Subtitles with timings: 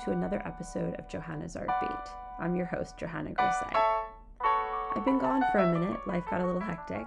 [0.00, 2.14] to another episode of Johanna's Art Beat.
[2.38, 3.78] I'm your host, Johanna Grosset.
[4.96, 7.06] I've been gone for a minute, life got a little hectic.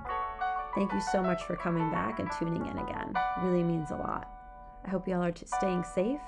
[0.76, 3.12] Thank you so much for coming back and tuning in again.
[3.16, 4.30] It really means a lot.
[4.86, 6.21] I hope y'all are staying safe,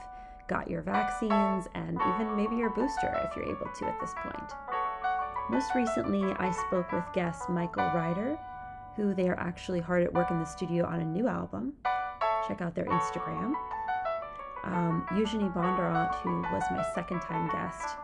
[0.47, 4.53] got your vaccines, and even maybe your booster if you're able to at this point.
[5.51, 8.39] Most recently, I spoke with guest Michael Ryder,
[8.95, 11.73] who they are actually hard at work in the studio on a new album.
[12.47, 13.53] Check out their Instagram.
[14.65, 17.97] Um, Eugenie Bondurant, who was my second time guest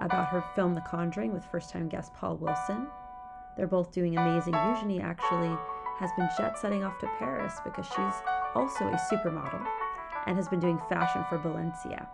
[0.00, 2.86] about her film The Conjuring with first time guest Paul Wilson.
[3.56, 4.54] They're both doing amazing.
[4.54, 5.56] Eugenie actually
[5.98, 8.14] has been jet setting off to Paris because she's
[8.54, 9.66] also a supermodel
[10.26, 12.06] and has been doing fashion for Balenciaga.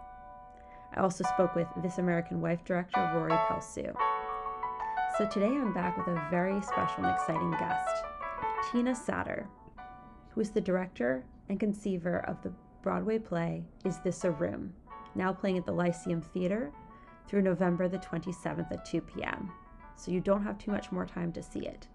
[0.95, 3.95] I also spoke with This American Wife director Rory Pelsu.
[5.18, 8.04] So today I'm back with a very special and exciting guest,
[8.70, 9.46] Tina Satter,
[10.30, 12.52] who is the director and conceiver of the
[12.83, 14.75] Broadway play Is This a Room,
[15.15, 16.73] now playing at the Lyceum Theater
[17.29, 19.52] through November the 27th at 2 p.m.
[19.95, 21.87] So you don't have too much more time to see it.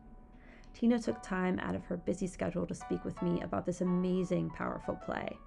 [0.74, 4.50] Tina took time out of her busy schedule to speak with me about this amazing,
[4.52, 5.38] powerful play.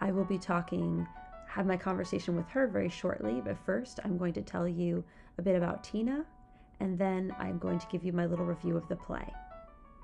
[0.00, 1.08] I will be talking,
[1.48, 5.02] have my conversation with her very shortly, but first I'm going to tell you
[5.38, 6.24] a bit about Tina,
[6.78, 9.26] and then I'm going to give you my little review of the play.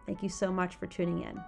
[0.04, 1.40] Thank you so much for tuning in.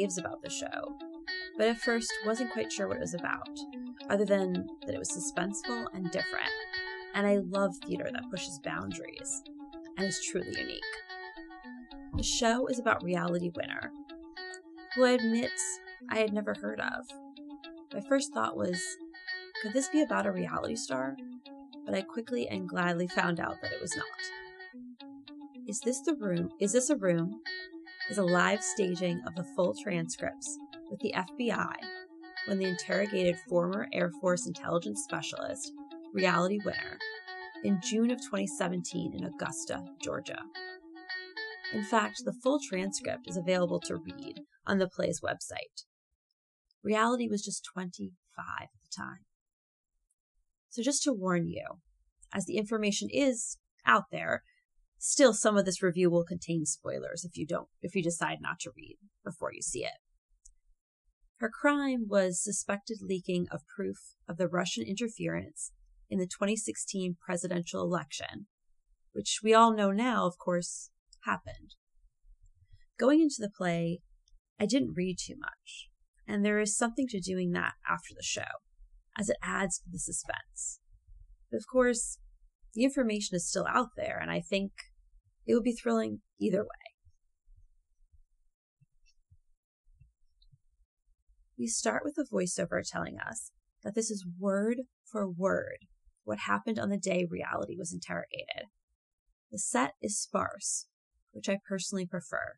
[0.00, 0.96] Raves about the show,
[1.58, 3.58] but at first wasn't quite sure what it was about,
[4.08, 6.48] other than that it was suspenseful and different.
[7.14, 9.42] And I love theater that pushes boundaries
[9.96, 10.82] and is truly unique.
[12.16, 13.92] The show is about Reality Winner,
[14.94, 15.50] who I admit
[16.10, 17.06] I had never heard of.
[17.92, 18.80] My first thought was,
[19.62, 21.16] could this be about a reality star?
[21.84, 24.06] But I quickly and gladly found out that it was not.
[25.68, 26.50] Is this the room?
[26.58, 27.42] Is this a room?
[28.10, 30.58] Is a live staging of the full transcripts
[30.90, 31.74] with the FBI
[32.48, 35.70] when they interrogated former Air Force intelligence specialist,
[36.12, 36.98] reality winner,
[37.62, 40.40] in June of 2017 in Augusta, Georgia.
[41.72, 45.84] In fact, the full transcript is available to read on the play's website.
[46.82, 49.24] Reality was just 25 at the time.
[50.68, 51.64] So, just to warn you,
[52.34, 54.42] as the information is out there,
[55.02, 58.60] still some of this review will contain spoilers if you don't if you decide not
[58.60, 59.98] to read before you see it.
[61.38, 63.96] Her crime was suspected leaking of proof
[64.28, 65.72] of the Russian interference
[66.10, 68.46] in the 2016 presidential election,
[69.12, 70.90] which we all know now, of course,
[71.24, 71.76] happened.
[72.98, 74.00] Going into the play,
[74.60, 75.88] I didn't read too much,
[76.28, 78.60] and there is something to doing that after the show,
[79.18, 80.80] as it adds to the suspense.
[81.50, 82.18] But of course,
[82.74, 84.72] the information is still out there, and I think
[85.50, 86.94] it would be thrilling either way.
[91.58, 93.50] We start with a voiceover telling us
[93.82, 95.78] that this is word for word
[96.22, 98.68] what happened on the day reality was interrogated.
[99.50, 100.86] The set is sparse,
[101.32, 102.54] which I personally prefer.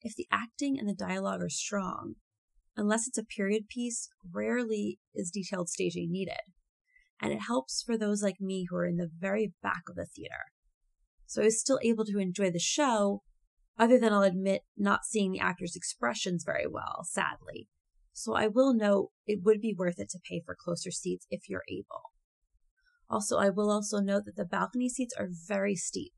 [0.00, 2.14] If the acting and the dialogue are strong,
[2.76, 6.40] unless it's a period piece, rarely is detailed staging needed.
[7.20, 10.06] And it helps for those like me who are in the very back of the
[10.06, 10.46] theater.
[11.30, 13.22] So I was still able to enjoy the show,
[13.78, 17.68] other than I'll admit not seeing the actors' expressions very well, sadly.
[18.12, 21.48] So I will note it would be worth it to pay for closer seats if
[21.48, 22.10] you're able.
[23.08, 26.12] Also, I will also note that the balcony seats are very steep.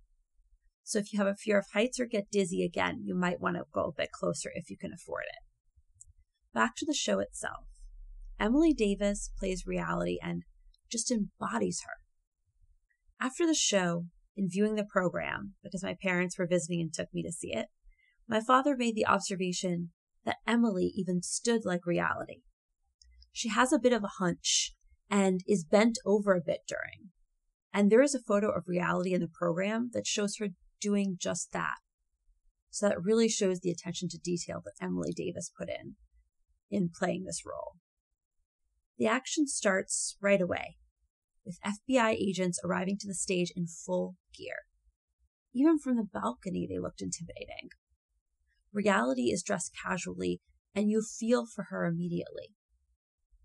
[0.83, 3.57] So if you have a fear of heights or get dizzy again, you might want
[3.57, 5.45] to go a bit closer if you can afford it.
[6.55, 7.67] Back to the show itself.
[8.41, 10.45] Emily Davis plays reality and
[10.91, 11.97] just embodies her.
[13.21, 14.07] After the show,
[14.37, 17.67] in viewing the program, because my parents were visiting and took me to see it,
[18.29, 19.91] my father made the observation
[20.25, 22.43] that Emily even stood like reality.
[23.33, 24.75] She has a bit of a hunch
[25.11, 27.11] and is bent over a bit during.
[27.73, 30.49] And there is a photo of reality in the program that shows her
[30.81, 31.77] doing just that.
[32.71, 35.97] So that really shows the attention to detail that Emily Davis put in
[36.71, 37.73] in playing this role.
[38.99, 40.77] The action starts right away
[41.45, 44.67] with FBI agents arriving to the stage in full gear.
[45.55, 47.71] Even from the balcony, they looked intimidating.
[48.73, 50.41] Reality is dressed casually,
[50.75, 52.55] and you feel for her immediately.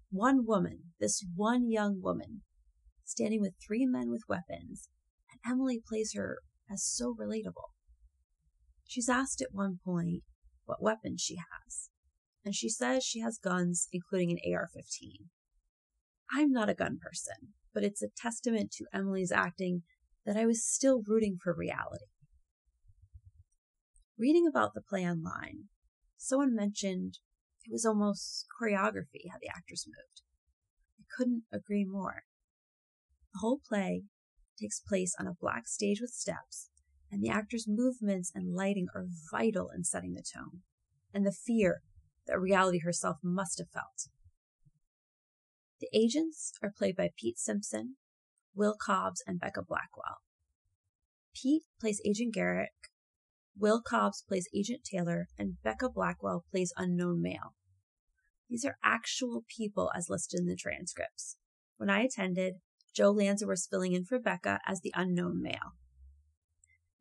[0.09, 2.43] One woman, this one young woman,
[3.03, 4.87] standing with three men with weapons,
[5.29, 6.39] and Emily plays her
[6.71, 7.71] as so relatable.
[8.85, 10.23] She's asked at one point
[10.65, 11.89] what weapons she has,
[12.45, 15.29] and she says she has guns, including an AR 15.
[16.31, 19.83] I'm not a gun person, but it's a testament to Emily's acting
[20.25, 22.05] that I was still rooting for reality.
[24.17, 25.65] Reading about the play online,
[26.17, 27.19] someone mentioned
[27.67, 30.23] it was almost choreography how the actors moved.
[30.99, 32.23] I couldn't agree more.
[33.35, 34.05] The whole play
[34.59, 36.71] takes place on a black stage with steps,
[37.11, 40.61] and the actors' movements and lighting are vital in setting the tone
[41.13, 41.83] and the fear
[42.25, 44.07] that reality herself must have felt.
[45.79, 47.95] The agents are played by Pete Simpson,
[48.55, 50.17] Will Cobbs, and Becca Blackwell.
[51.35, 52.71] Pete plays Agent Garrick,
[53.57, 57.53] Will Cobbs plays Agent Taylor, and Becca Blackwell plays Unknown Male.
[58.49, 61.37] These are actual people as listed in the transcripts.
[61.77, 62.55] When I attended,
[62.95, 65.75] Joe Lanza was filling in for Becca as the unknown male.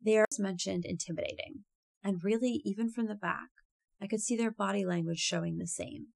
[0.03, 1.63] They are, as mentioned, intimidating,
[2.03, 3.49] and really, even from the back,
[3.99, 6.07] I could see their body language showing the same.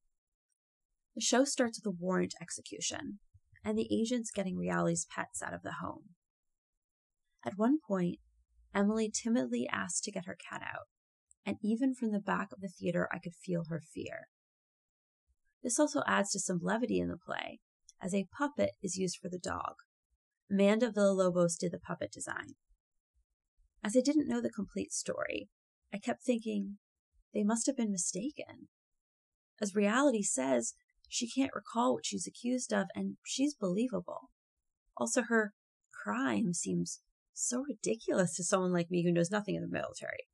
[1.16, 3.19] The show starts with a warrant execution
[3.63, 6.16] and the agents getting Reality's pets out of the home.
[7.46, 8.19] At one point,
[8.74, 10.88] Emily timidly asked to get her cat out,
[11.46, 14.28] and even from the back of the theater, I could feel her fear.
[15.63, 17.60] This also adds to some levity in the play,
[18.02, 19.75] as a puppet is used for the dog.
[20.50, 22.56] Amanda Villalobos did the puppet design.
[23.84, 25.50] As I didn't know the complete story,
[25.94, 26.78] I kept thinking
[27.34, 28.68] they must have been mistaken.
[29.62, 30.74] As reality says,
[31.13, 34.30] she can't recall what she's accused of, and she's believable.
[34.96, 35.54] Also, her
[35.92, 37.02] crime seems
[37.34, 40.30] so ridiculous to someone like me who knows nothing of the military.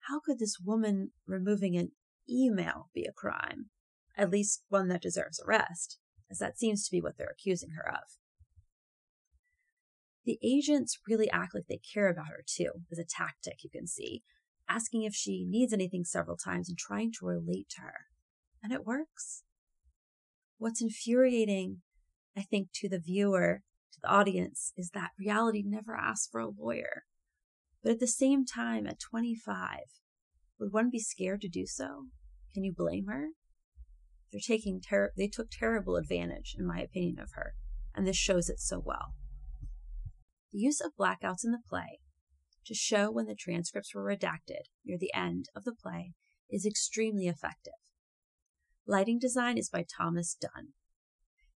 [0.00, 1.92] How could this woman removing an
[2.28, 3.70] email be a crime?
[4.14, 5.98] At least one that deserves arrest,
[6.30, 8.02] as that seems to be what they're accusing her of.
[10.26, 13.86] The agents really act like they care about her too, as a tactic you can
[13.86, 14.24] see,
[14.68, 17.94] asking if she needs anything several times and trying to relate to her.
[18.62, 19.44] And it works.
[20.62, 21.78] What's infuriating,
[22.36, 23.62] I think, to the viewer,
[23.94, 27.02] to the audience, is that reality never asks for a lawyer.
[27.82, 29.80] But at the same time, at 25,
[30.60, 32.04] would one be scared to do so?
[32.54, 33.30] Can you blame her?
[34.30, 37.54] They're taking ter- they took terrible advantage, in my opinion, of her,
[37.92, 39.14] and this shows it so well.
[40.52, 41.98] The use of blackouts in the play
[42.66, 46.12] to show when the transcripts were redacted near the end of the play
[46.48, 47.72] is extremely effective.
[48.86, 50.68] Lighting design is by Thomas Dunn.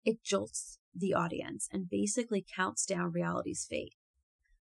[0.04, 3.96] It jolts the audience and basically counts down reality's fate.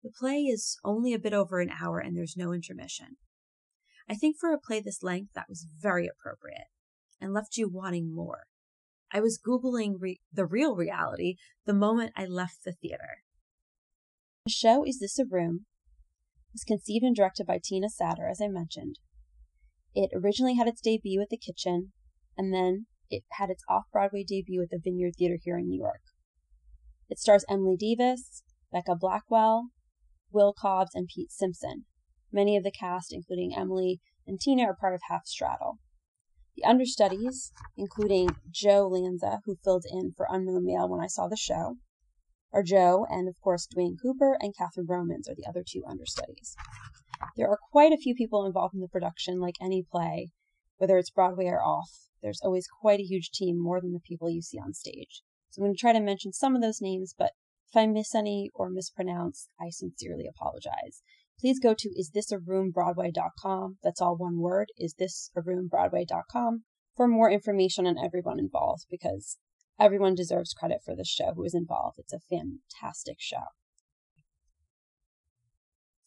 [0.03, 3.17] The play is only a bit over an hour and there's no intermission.
[4.09, 6.67] I think for a play this length, that was very appropriate
[7.21, 8.47] and left you wanting more.
[9.13, 13.23] I was Googling re- the real reality the moment I left the theater.
[14.45, 15.65] The show Is This a Room
[16.51, 18.99] was conceived and directed by Tina Satter, as I mentioned.
[19.93, 21.91] It originally had its debut at the Kitchen,
[22.41, 25.77] and then it had its off Broadway debut at the Vineyard Theater here in New
[25.77, 26.01] York.
[27.07, 28.41] It stars Emily Davis,
[28.71, 29.67] Becca Blackwell,
[30.31, 31.85] Will Cobbs, and Pete Simpson.
[32.31, 35.77] Many of the cast, including Emily and Tina, are part of Half Straddle.
[36.55, 41.37] The understudies, including Joe Lanza, who filled in for Unknown Male when I saw the
[41.37, 41.75] show,
[42.51, 46.55] are Joe and, of course, Dwayne Cooper and Catherine Romans are the other two understudies.
[47.37, 50.31] There are quite a few people involved in the production, like any play,
[50.81, 54.29] whether it's Broadway or off there's always quite a huge team, more than the people
[54.29, 55.23] you see on stage.
[55.49, 57.31] So I'm going to try to mention some of those names, but
[57.69, 61.01] if I miss any or mispronounce, I sincerely apologize.
[61.39, 63.77] Please go to isthisaroombroadway.com.
[63.83, 66.63] That's all one word, isthisaroombroadway.com
[66.95, 69.37] for more information on everyone involved because
[69.79, 71.97] everyone deserves credit for this show who is involved.
[71.97, 73.45] It's a fantastic show.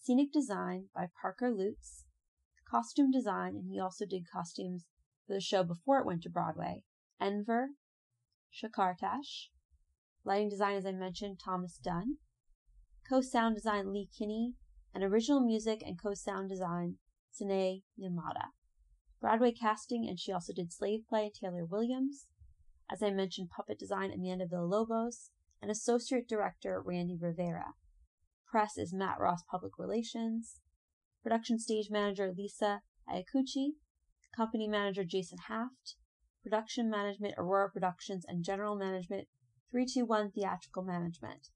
[0.00, 2.04] Scenic design by Parker Lutz.
[2.70, 4.86] Costume design, and he also did costumes
[5.26, 6.82] for the show before it went to Broadway,
[7.20, 7.70] Enver
[8.52, 9.48] Chakartash.
[10.24, 12.16] Lighting design, as I mentioned, Thomas Dunn.
[13.08, 14.54] Co-sound design, Lee Kinney.
[14.94, 16.96] And original music and co-sound design,
[17.32, 18.52] Sanae Yamada.
[19.20, 22.26] Broadway casting, and she also did Slave Play, Taylor Williams.
[22.90, 25.30] As I mentioned, puppet design, Amanda Villalobos.
[25.60, 27.74] And associate director, Randy Rivera.
[28.46, 30.60] Press is Matt Ross Public Relations.
[31.24, 33.70] Production stage manager, Lisa Iacucci
[34.36, 35.96] company manager Jason Haft,
[36.42, 39.28] production management Aurora Productions, and general management
[39.70, 41.48] 321 Theatrical Management.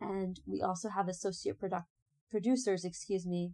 [0.00, 1.86] And we also have associate product
[2.30, 3.52] producers, excuse me,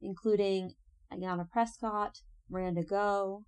[0.00, 0.74] including
[1.12, 2.18] Ayana Prescott,
[2.48, 3.44] Miranda Go,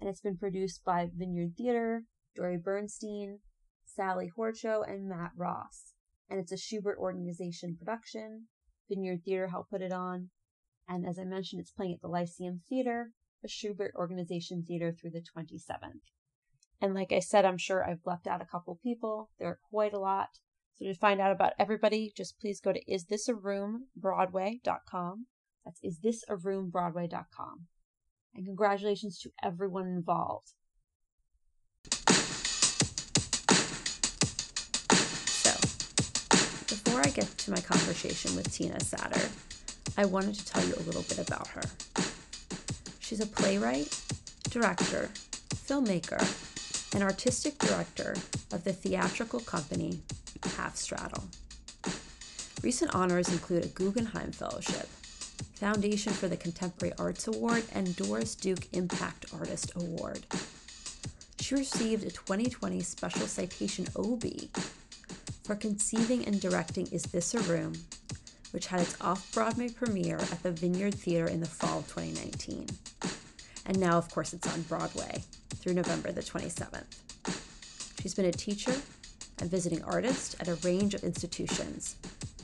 [0.00, 2.04] and it's been produced by Vineyard Theater,
[2.36, 3.38] Dori Berinstein,
[3.84, 5.94] Sally Horchow, and Matt Ross.
[6.30, 8.46] And it's a Shubert Organization production.
[8.88, 10.30] Vineyard Theater helped put it on.
[10.88, 13.12] And as I mentioned, it's playing at the Lyceum Theater,
[13.44, 16.00] a Shubert Organization theater through the 27th.
[16.80, 19.28] And like I said, I'm sure I've left out a couple people.
[19.38, 20.38] There are quite a lot.
[20.76, 25.26] So to find out about everybody, just please go to isthisaroombroadway.com.
[25.64, 27.66] That's isthisaroombroadway.com.
[28.34, 30.52] And congratulations to everyone involved.
[36.98, 39.30] Before I get to my conversation with Tina Satter,
[39.96, 41.62] I wanted to tell you a little bit about her.
[42.98, 43.96] She's a playwright,
[44.50, 45.08] director,
[45.54, 46.18] filmmaker,
[46.94, 48.16] and artistic director
[48.50, 50.00] of the theatrical company
[50.56, 51.22] Half Straddle.
[52.64, 54.88] Recent honors include a Guggenheim Fellowship,
[55.54, 60.26] Foundation for the Contemporary Arts Award, and Doris Duke Impact Artist Award.
[61.38, 64.50] She received a 2020 Special Citation Obie
[65.48, 67.72] for conceiving and directing Is This a Room,
[68.50, 72.66] which had its off Broadway premiere at the Vineyard Theater in the fall of 2019.
[73.64, 75.22] And now, of course, it's on Broadway
[75.54, 78.02] through November the 27th.
[78.02, 78.74] She's been a teacher
[79.40, 81.96] and visiting artist at a range of institutions,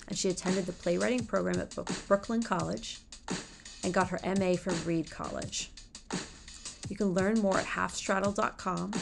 [0.08, 1.76] and she attended the playwriting program at
[2.08, 3.00] Brooklyn College
[3.82, 5.70] and got her MA from Reed College.
[6.88, 8.92] You can learn more at halfstraddle.com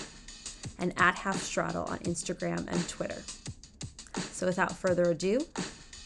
[0.80, 3.22] and at halfstraddle on Instagram and Twitter.
[4.42, 5.46] So without further ado,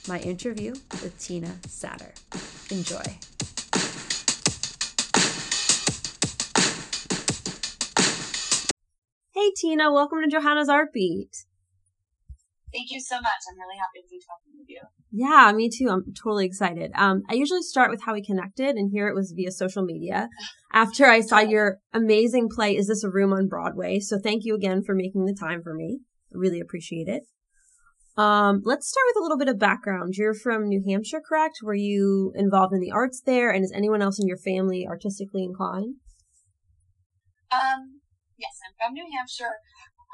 [0.07, 2.13] my interview with Tina Satter.
[2.71, 3.01] Enjoy.
[9.33, 11.31] Hey Tina, welcome to Johanna's Art Beat.
[12.75, 13.25] Thank you so much.
[13.51, 14.83] I'm really happy to be talking with you.
[15.11, 15.89] Yeah, me too.
[15.89, 16.91] I'm totally excited.
[16.95, 20.29] Um, I usually start with how we connected, and here it was via social media.
[20.75, 23.99] After I saw your amazing play, Is This a Room on Broadway?
[23.99, 26.01] So thank you again for making the time for me.
[26.35, 27.23] I really appreciate it.
[28.17, 30.15] Um, let's start with a little bit of background.
[30.17, 31.59] You're from New Hampshire, correct?
[31.63, 33.51] Were you involved in the arts there?
[33.51, 35.97] And is anyone else in your family artistically inclined?
[37.53, 38.01] Um,
[38.37, 39.65] Yes, I'm from New Hampshire.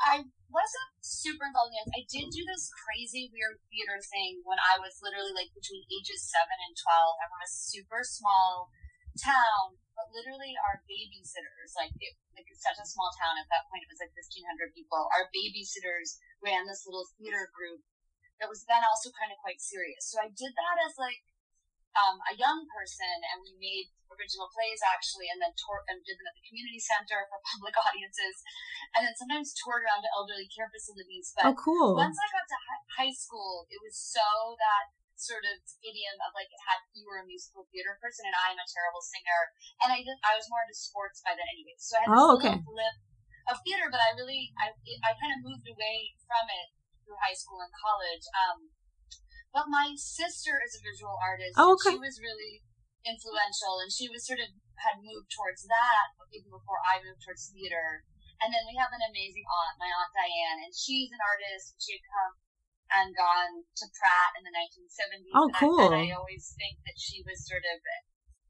[0.06, 1.90] I wasn't super involved in it.
[1.90, 6.22] I did do this crazy weird theater thing when I was literally like between ages
[6.30, 7.18] seven and twelve.
[7.18, 8.70] I'm from a super small
[9.18, 13.66] town, but literally our babysitters, like it, like it's such a small town at that
[13.68, 15.10] point, it was like fifteen hundred people.
[15.18, 17.82] Our babysitters ran this little theater group
[18.42, 20.10] that was then also kind of quite serious.
[20.10, 21.22] So I did that as like
[21.94, 26.18] um, a young person, and we made original plays actually, and then tour- and did
[26.18, 28.42] them at the community center for public audiences,
[28.98, 31.30] and then sometimes toured around to elderly care facilities.
[31.38, 31.94] But oh, cool!
[31.94, 32.58] Once I got to
[32.98, 37.26] high school, it was so that sort of idiom of like had you were a
[37.28, 39.40] musical theater person and I'm a terrible singer,
[39.86, 41.78] and I did I was more into sports by then anyway.
[41.78, 42.58] So I had this oh, okay.
[42.58, 42.96] little blip
[43.54, 44.74] of theater, but I really I
[45.06, 46.81] I kind of moved away from it
[47.12, 48.24] through high school and college.
[48.32, 48.72] Um,
[49.52, 51.60] but my sister is a visual artist.
[51.60, 51.92] Oh, okay.
[51.92, 52.64] She was really
[53.04, 54.48] influential, and she was sort of
[54.80, 58.08] had moved towards that even before I moved towards theater.
[58.40, 61.78] And then we have an amazing aunt, my aunt Diane, and she's an artist.
[61.78, 62.32] She had come
[62.90, 65.32] and gone to Pratt in the 1970s.
[65.36, 65.92] Oh, cool.
[65.92, 67.78] And I, and I always think that she was sort of,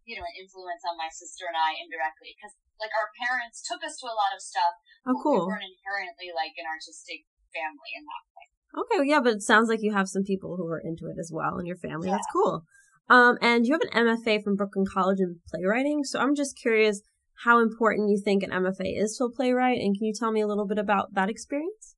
[0.08, 3.84] you know, an influence on my sister and I indirectly because, like, our parents took
[3.84, 4.74] us to a lot of stuff.
[5.04, 5.44] Oh, cool.
[5.44, 8.24] We weren't inherently like an artistic family in that
[8.72, 11.30] Okay, yeah, but it sounds like you have some people who are into it as
[11.32, 12.08] well in your family.
[12.08, 12.14] Yeah.
[12.14, 12.64] That's cool.
[13.08, 16.04] Um, and you have an MFA from Brooklyn College in playwriting.
[16.04, 17.02] So I'm just curious
[17.44, 20.40] how important you think an MFA is to a playwright, and can you tell me
[20.40, 21.96] a little bit about that experience?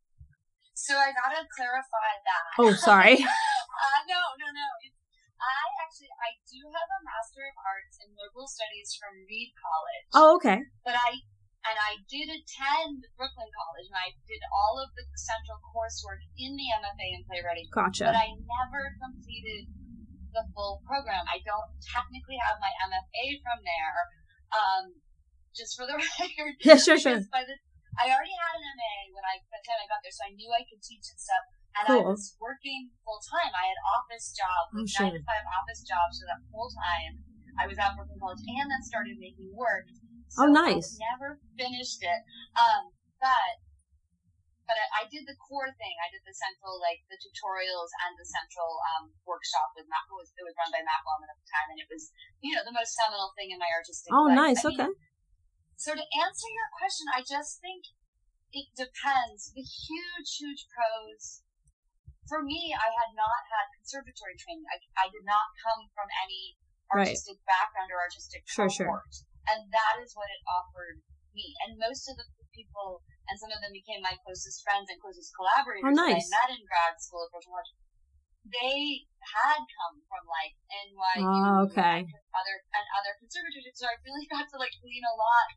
[0.74, 2.44] So I gotta clarify that.
[2.58, 3.14] Oh, sorry.
[3.22, 4.68] uh, no, no, no.
[5.44, 10.06] I actually I do have a Master of Arts in Liberal Studies from Reed College.
[10.16, 10.64] Oh, okay.
[10.82, 11.20] But I
[11.64, 16.52] and I did attend Brooklyn College, and I did all of the central coursework in
[16.60, 17.68] the MFA in playwriting.
[17.72, 18.12] Gotcha.
[18.12, 19.72] But I never completed
[20.36, 21.24] the full program.
[21.24, 23.98] I don't technically have my MFA from there.
[24.52, 24.84] Um,
[25.56, 26.60] just for the record.
[26.60, 27.24] Yeah, sure, sure.
[27.32, 27.56] By the,
[27.96, 30.36] I already had an MA when I by the time I got there, so I
[30.36, 31.44] knew I could teach and stuff.
[31.74, 32.04] And cool.
[32.04, 33.50] I was working full time.
[33.56, 37.24] I had office jobs, like oh, nine to five office jobs, so that full time
[37.56, 40.98] I was at Brooklyn College, and then started making work Oh, so oh, nice.
[40.98, 42.20] I never finished it.
[42.58, 42.90] Um,
[43.20, 43.64] but
[44.64, 45.94] but I, I, did the core thing.
[46.00, 50.08] I did the central, like the tutorials and the central um, workshop with Matt.
[50.08, 52.08] It was, it was run by Mac Wellman at the time, and it was
[52.40, 54.08] you know the most seminal thing in my artistic.
[54.12, 54.56] Oh, life.
[54.56, 54.60] nice.
[54.64, 54.88] I okay.
[54.88, 54.96] Mean,
[55.76, 57.92] so to answer your question, I just think
[58.56, 59.52] it depends.
[59.52, 61.44] The huge, huge pros.
[62.24, 64.64] For me, I had not had conservatory training.
[64.72, 66.56] I, I did not come from any
[66.88, 67.52] artistic right.
[67.52, 69.04] background or artistic sure, cohort.
[69.12, 71.54] Sure and that is what it offered me.
[71.66, 75.34] And most of the people, and some of them became my closest friends and closest
[75.34, 76.30] collaborators oh, nice.
[76.30, 77.34] that I met in grad school at
[78.46, 82.06] They had come from like NYU oh, okay.
[82.06, 85.48] and other and other conservatorships, so I really got to like glean a lot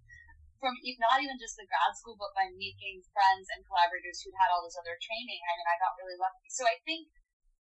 [0.58, 4.50] from not even just the grad school, but by making friends and collaborators who had
[4.50, 5.38] all this other training.
[5.46, 6.50] I mean, I got really lucky.
[6.50, 7.14] So I think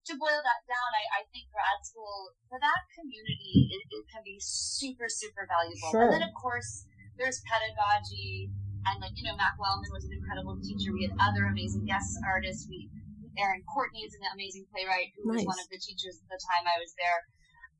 [0.08, 4.22] to boil that down, I, I think grad school for that community it, it can
[4.22, 5.90] be super super valuable.
[5.92, 6.08] Sure.
[6.08, 6.86] And then of course
[7.18, 8.52] there's pedagogy
[8.86, 10.94] and like you know Mac Wellman was an incredible teacher.
[10.94, 12.70] We had other amazing guest artists.
[12.70, 12.90] We
[13.36, 15.44] Erin Courtney is an amazing playwright who nice.
[15.44, 17.20] was one of the teachers at the time I was there.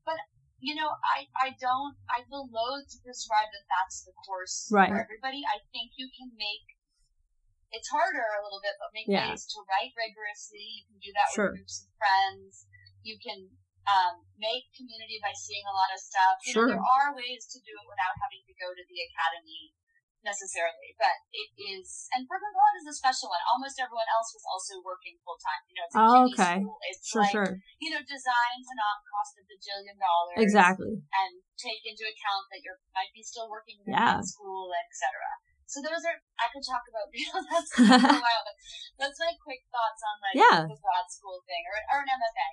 [0.04, 0.20] But
[0.60, 4.88] you know, I, I don't, I feel loath to prescribe that that's the course right.
[4.88, 5.44] for everybody.
[5.44, 6.64] I think you can make,
[7.74, 9.30] it's harder a little bit, but make yeah.
[9.30, 10.62] ways to write rigorously.
[10.62, 11.50] You can do that sure.
[11.50, 12.66] with groups of friends.
[13.02, 13.50] You can
[13.86, 16.36] um, make community by seeing a lot of stuff.
[16.46, 16.66] You sure.
[16.66, 19.74] know, there are ways to do it without having to go to the academy
[20.26, 22.10] necessarily, but it is.
[22.10, 23.38] And Brooklyn College is a special one.
[23.46, 25.62] Almost everyone else was also working full time.
[25.70, 26.56] You know, it's a oh, okay.
[26.58, 26.78] school.
[26.90, 27.52] It's sure, like, sure.
[27.78, 30.42] You know, designed to not cost a bajillion dollars.
[30.42, 30.98] Exactly.
[31.14, 34.18] And take into account that you might be still working in yeah.
[34.26, 35.22] school, etc.
[35.66, 37.10] So those are I could talk about
[37.50, 38.56] that's for a while, but
[38.98, 40.62] that's my quick thoughts on like yeah.
[40.62, 42.46] the grad school thing or or an MFA.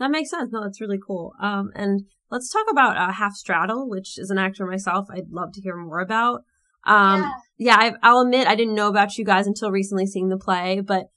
[0.00, 0.50] That makes sense.
[0.50, 1.34] No, that's really cool.
[1.40, 5.08] Um, and let's talk about uh, Half Straddle, which is an actor myself.
[5.12, 6.44] I'd love to hear more about.
[6.86, 7.20] Um,
[7.58, 10.38] yeah, yeah I, will admit I didn't know about you guys until recently seeing the
[10.38, 11.10] play, but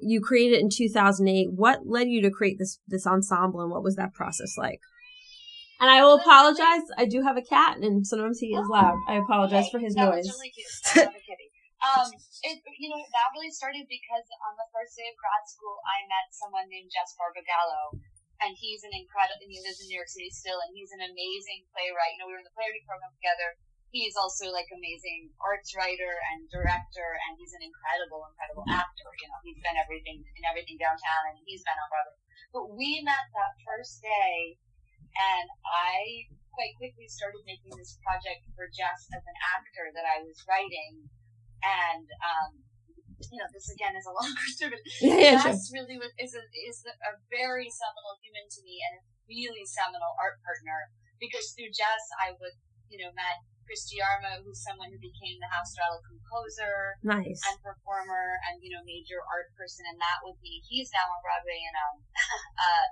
[0.00, 1.48] you created it in 2008.
[1.52, 4.80] What led you to create this this ensemble, and what was that process like?
[5.80, 6.84] And I will apologize.
[7.00, 9.00] I do have a cat, and sometimes he is loud.
[9.08, 10.28] I apologize for his noise.
[10.28, 11.08] Really cute.
[11.88, 12.08] um,
[12.44, 16.04] it, you know, that really started because on the first day of grad school, I
[16.04, 17.96] met someone named Jess Barbagallo,
[18.44, 19.40] and he's an incredible.
[19.40, 22.12] And he lives in New York City still, and he's an amazing playwright.
[22.12, 23.56] You know, we were in the playwriting program together
[23.90, 29.10] he's also like amazing arts writer and director, and he's an incredible, incredible actor.
[29.18, 32.18] You know, he's been everything in everything downtown, and he's been on Broadway.
[32.54, 34.58] But we met that first day,
[35.16, 40.22] and I quite quickly started making this project for Jess as an actor that I
[40.22, 41.06] was writing,
[41.62, 42.60] and um,
[43.28, 45.82] you know, this again is a longer story, but yeah, yeah, Jess sure.
[45.82, 50.16] really was, is a, is a very seminal human to me and a really seminal
[50.16, 50.88] art partner
[51.20, 52.56] because through Jess I would,
[52.88, 57.38] you know, met Chris Giarmo, who's someone who became the Half Straddle composer nice.
[57.46, 59.86] and performer and, you know, major art person.
[59.86, 61.96] And that would be, he's now on Broadway in um,
[62.66, 62.86] uh,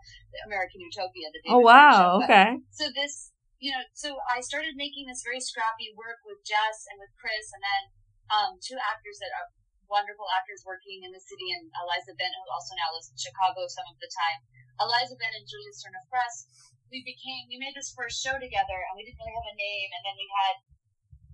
[0.47, 1.35] American Utopia.
[1.35, 2.23] The David oh, wow.
[2.23, 2.63] Okay.
[2.71, 7.03] So this, you know, so I started making this very scrappy work with Jess and
[7.03, 7.83] with Chris and then
[8.31, 9.51] um, two actors that are
[9.91, 13.67] wonderful actors working in the city and Eliza Bent, who also now lives in Chicago
[13.67, 14.47] some of the time.
[14.79, 16.47] Eliza Bent and Julia of Press
[16.89, 19.91] we became we made this first show together and we didn't really have a name
[19.93, 20.57] and then we had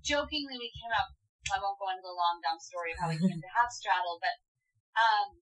[0.02, 1.14] jokingly we came up
[1.52, 4.16] I won't go into the long dumb story of how we came to Half Straddle,
[4.18, 4.36] but
[4.96, 5.44] um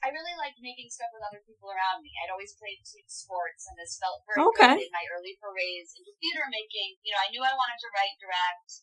[0.00, 2.08] I really liked making stuff with other people around me.
[2.16, 4.80] I'd always played team sports and this felt very okay.
[4.80, 6.96] good in my early forays into theater making.
[7.04, 8.80] You know, I knew I wanted to write, direct,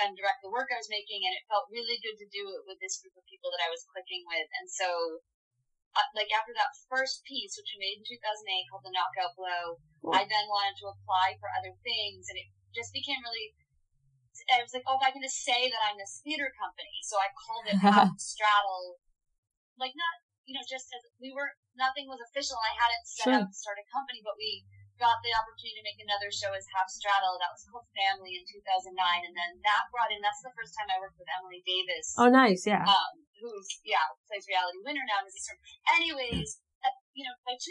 [0.00, 2.68] and direct the work I was making, and it felt really good to do it
[2.68, 4.48] with this group of people that I was clicking with.
[4.60, 5.20] And so
[5.96, 9.82] uh, like after that first piece, which we made in 2008 called The Knockout Blow,
[10.02, 10.14] cool.
[10.14, 13.54] I then wanted to apply for other things, and it just became really.
[14.48, 17.20] I was like, oh, if I can just say that I'm this theater company, so
[17.20, 17.76] I called it
[18.16, 19.02] Straddle,
[19.76, 20.14] like not
[20.46, 22.56] you know just as we were nothing was official.
[22.58, 23.38] I hadn't set sure.
[23.42, 24.64] up to start a company, but we
[25.00, 27.40] got the opportunity to make another show as Half Straddle.
[27.40, 30.20] That was called Family in 2009, and then that brought in.
[30.20, 32.12] That's the first time I worked with Emily Davis.
[32.20, 32.84] Oh, nice, yeah.
[32.84, 35.24] Um, who's yeah plays reality winner now.
[35.96, 37.64] Anyways, uh, you know, by 2009,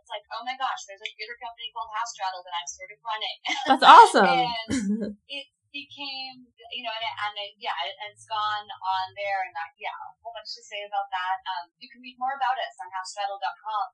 [0.00, 2.90] it's like, oh my gosh, there's a theater company called Half Straddle that I'm sort
[2.92, 3.38] of running.
[3.68, 4.28] That's awesome.
[5.12, 9.44] and it became, you know, and, it, and it, yeah, it, it's gone on there,
[9.44, 11.36] and that, yeah, a whole bunch to say about that.
[11.44, 13.86] Um, you can read more about us on halfstraddle.com,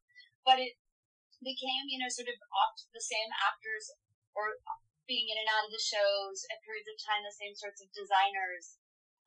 [0.46, 0.78] but it
[1.42, 3.92] became, you know, sort of oft the same actors
[4.32, 4.56] or
[5.04, 7.90] being in and out of the shows at periods of time, the same sorts of
[7.92, 8.78] designers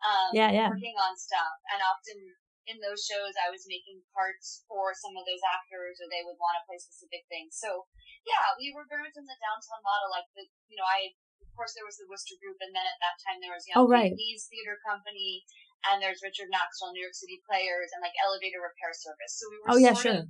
[0.04, 0.70] um, yeah, yeah.
[0.72, 1.56] working on stuff.
[1.72, 2.18] And often
[2.66, 6.40] in those shows, I was making parts for some of those actors, or they would
[6.42, 7.58] want to play specific things.
[7.58, 7.86] So,
[8.26, 10.10] yeah, we were very much in the downtown model.
[10.10, 13.00] Like the, you know, I of course there was the Wooster Group, and then at
[13.00, 14.12] that time there was Young oh, right.
[14.12, 15.46] Lee's Theater Company,
[15.88, 19.38] and there's Richard Maxwell, New York City Players, and like Elevator Repair Service.
[19.38, 20.26] So we were oh yeah, sure.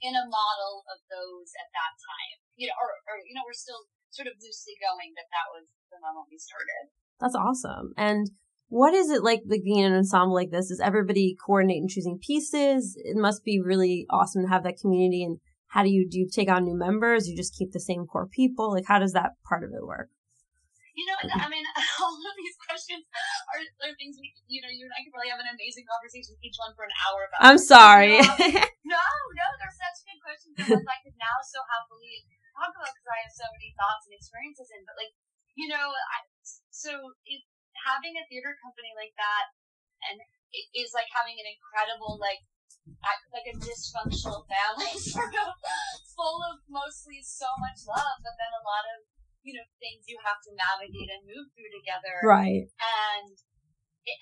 [0.00, 2.38] In a model of those at that time.
[2.56, 5.68] You know, or, or you know, we're still sort of loosely going, but that was
[5.90, 6.90] the moment we started.
[7.20, 7.92] That's awesome.
[7.96, 8.30] And
[8.68, 10.68] what is it like, like being in an ensemble like this?
[10.68, 12.96] Does everybody coordinate in choosing pieces?
[12.98, 15.24] It must be really awesome to have that community.
[15.24, 17.28] And how do you do you take on new members?
[17.28, 18.72] You just keep the same core people?
[18.72, 20.08] Like how does that part of it work?
[20.98, 21.62] You know, I mean,
[22.02, 23.06] all of these questions
[23.54, 26.34] are, are things we, you know, you and I could probably have an amazing conversation
[26.42, 27.38] each one for an hour about.
[27.38, 28.18] I'm sorry.
[28.82, 29.04] no,
[29.38, 33.22] no, they're such good questions because I could now so happily talk about because I
[33.22, 34.82] have so many thoughts and experiences in.
[34.82, 35.14] But like,
[35.54, 36.18] you know, I,
[36.74, 37.46] so it,
[37.86, 39.54] having a theater company like that
[40.10, 40.18] and
[40.50, 42.42] it is like having an incredible like
[43.30, 45.54] like a dysfunctional family sort of
[46.16, 49.04] full of mostly so much love but then a lot of
[49.46, 53.34] you know things you have to navigate and move through together right and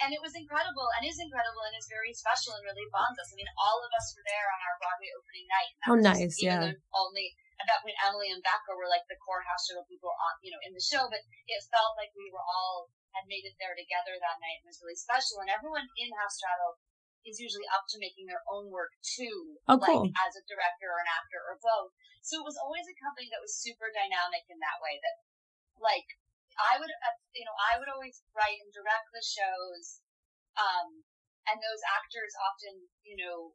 [0.02, 3.30] and it was incredible and is incredible and is very special and really bonds us.
[3.30, 5.72] I mean, all of us were there on our Broadway opening night.
[5.86, 6.74] Oh, nice, yeah.
[6.90, 10.34] Only at that point, Emily and Becca were like the core house show people on,
[10.44, 13.56] you know, in the show, but it felt like we were all had made it
[13.56, 15.40] there together that night and was really special.
[15.40, 16.76] And everyone in Half Straddle
[17.26, 20.08] is usually up to making their own work too, oh, like cool.
[20.14, 21.90] as a director or an actor or both.
[22.22, 25.02] So it was always a company that was super dynamic in that way.
[25.02, 25.16] That
[25.82, 26.06] like
[26.56, 30.00] I would, uh, you know, I would always write and direct the shows,
[30.56, 31.04] um,
[31.50, 33.52] and those actors often, you know,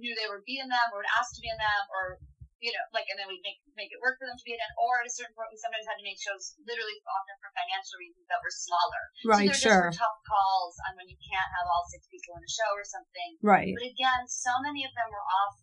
[0.00, 2.18] knew they would be in them or would ask to be in them or
[2.62, 4.62] you know, like, and then we make make it work for them to be in
[4.62, 4.72] it.
[4.78, 7.98] Or at a certain point, we sometimes had to make shows literally often for financial
[7.98, 9.02] reasons that were smaller.
[9.26, 9.90] Right, so sure.
[9.90, 12.86] Just tough calls on when you can't have all six people in a show or
[12.86, 13.30] something.
[13.42, 13.74] Right.
[13.74, 15.58] But again, so many of them were off,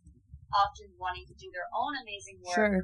[0.51, 2.59] often wanting to do their own amazing work.
[2.59, 2.83] Sure.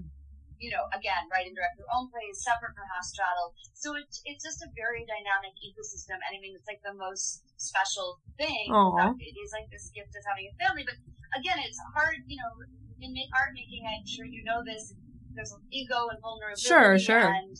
[0.55, 3.51] You know, again, write and direct their own plays, separate from Half Straddle.
[3.75, 6.23] So it, it's just a very dynamic ecosystem.
[6.23, 8.71] And I mean, it's like the most special thing.
[9.19, 10.87] It is like this gift of having a family.
[10.87, 10.95] But
[11.35, 12.63] again, it's hard, you know,
[13.13, 14.95] in art making, I'm sure you know this,
[15.37, 16.65] there's ego and vulnerability.
[16.65, 17.29] Sure, sure.
[17.29, 17.53] And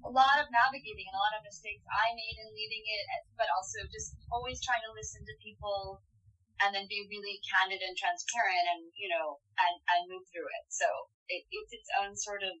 [0.00, 3.04] a lot of navigating and a lot of mistakes I made in leading it,
[3.36, 6.00] but also just always trying to listen to people
[6.64, 10.64] and then be really candid and transparent and, you know, and, and move through it.
[10.72, 10.88] So
[11.28, 12.52] it, it's its own sort of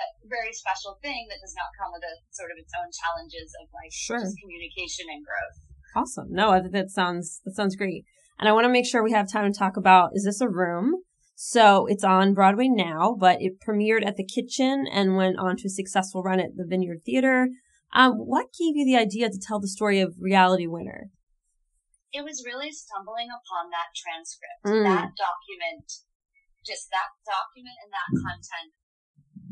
[0.00, 3.52] uh, very special thing that does not come with a sort of its own challenges
[3.60, 4.20] of like sure.
[4.20, 5.58] just communication and growth.
[5.92, 6.32] Awesome.
[6.32, 8.04] No, that sounds that sounds great.
[8.40, 10.48] And I want to make sure we have time to talk about is this a
[10.48, 11.04] room?
[11.42, 15.66] So it's on Broadway now, but it premiered at the Kitchen and went on to
[15.66, 17.50] a successful run at the Vineyard Theater.
[17.90, 21.10] Um, what gave you the idea to tell the story of Reality Winner?
[22.14, 24.86] It was really stumbling upon that transcript, mm.
[24.86, 26.06] that document,
[26.62, 28.70] just that document and that content.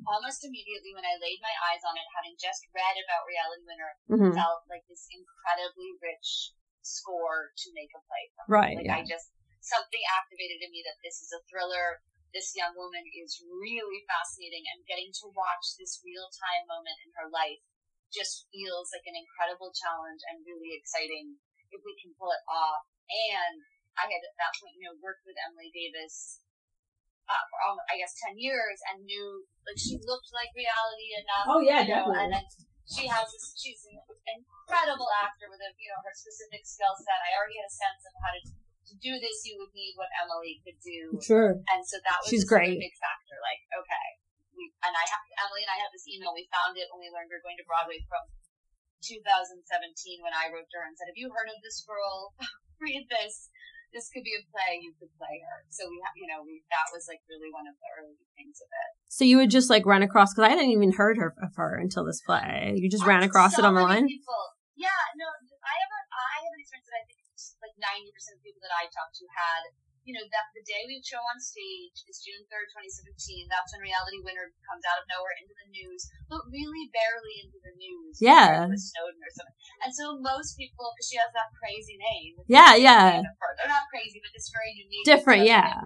[0.06, 3.92] Almost immediately when I laid my eyes on it, having just read about Reality Winner,
[4.06, 4.38] mm-hmm.
[4.38, 6.54] felt like this incredibly rich
[6.86, 8.46] score to make a play from.
[8.46, 8.78] Right.
[8.78, 9.02] Like yeah.
[9.02, 12.00] I just something activated in me that this is a thriller.
[12.32, 17.10] This young woman is really fascinating, and getting to watch this real time moment in
[17.18, 17.58] her life
[18.10, 21.38] just feels like an incredible challenge and really exciting
[21.70, 22.86] if we can pull it off.
[23.10, 23.62] And
[23.98, 26.42] I had at that point, you know, worked with Emily Davis
[27.30, 31.46] uh, for almost, I guess, 10 years and knew, like, she looked like reality enough.
[31.46, 32.22] Oh, yeah, you know, definitely.
[32.26, 32.46] And then
[32.90, 37.22] she has this, she's an incredible actor with a, you know, her specific skill set.
[37.22, 38.42] I already had a sense of how to
[38.90, 41.14] to do this, you would need what Emily could do.
[41.22, 41.54] Sure.
[41.70, 42.74] And so that was She's great.
[42.74, 43.38] a big factor.
[43.38, 44.06] Like, okay,
[44.58, 46.34] we and I have Emily and I have this email.
[46.34, 48.26] We found it when we learned we were going to Broadway from
[49.00, 52.34] 2017 when I wrote to her and said, "Have you heard of this girl?
[52.84, 53.48] Read this.
[53.90, 54.78] This could be a play.
[54.82, 57.78] You could play her." So we, you know, we that was like really one of
[57.78, 58.90] the early things of it.
[59.08, 61.78] So you would just like run across because I hadn't even heard her of her
[61.78, 62.76] until this play.
[62.76, 64.06] You just ran across so it on the line.
[64.06, 64.44] People,
[64.76, 67.19] yeah, no, I have a, I have an experience that I think
[67.60, 69.72] like 90% of people that I talked to had,
[70.08, 73.46] you know, that the day we show on stage is June 3rd, 2017.
[73.52, 77.60] That's when Reality Winner comes out of nowhere into the news, but really barely into
[77.60, 78.16] the news.
[78.16, 78.64] Yeah.
[78.64, 79.58] With Snowden or something.
[79.84, 82.40] And so most people, because she has that crazy name.
[82.48, 83.20] Yeah, yeah.
[83.22, 85.04] They're not crazy, but it's very unique.
[85.04, 85.84] Different, yeah.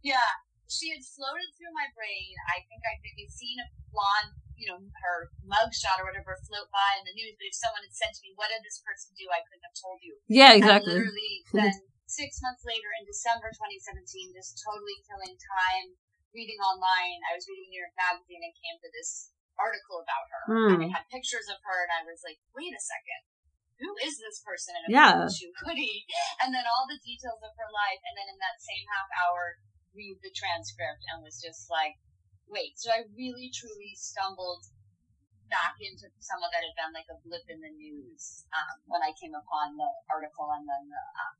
[0.00, 0.30] Yeah.
[0.70, 2.34] She had floated through my brain.
[2.50, 6.96] I think I'd maybe seen a blonde you know, her mugshot or whatever float by
[6.96, 9.28] in the news, but if someone had said to me, what did this person do,
[9.28, 10.16] I couldn't have told you.
[10.26, 10.96] Yeah, exactly.
[10.96, 11.76] And literally then
[12.08, 15.94] six months later in December 2017, just totally killing time
[16.32, 17.20] reading online.
[17.28, 20.42] I was reading New York Magazine and came to this article about her.
[20.52, 20.70] Mm.
[20.76, 23.22] And it had pictures of her and I was like, wait a second.
[23.76, 25.28] Who is this person in a yeah.
[25.28, 26.08] shoe hoodie?
[26.40, 28.00] And then all the details of her life.
[28.08, 29.60] And then in that same half hour,
[29.96, 31.96] read the transcript and was just like,
[32.48, 34.66] wait, so I really truly stumbled
[35.46, 39.14] back into someone that had been like a blip in the news um, when I
[39.14, 41.34] came upon the article and then the, um,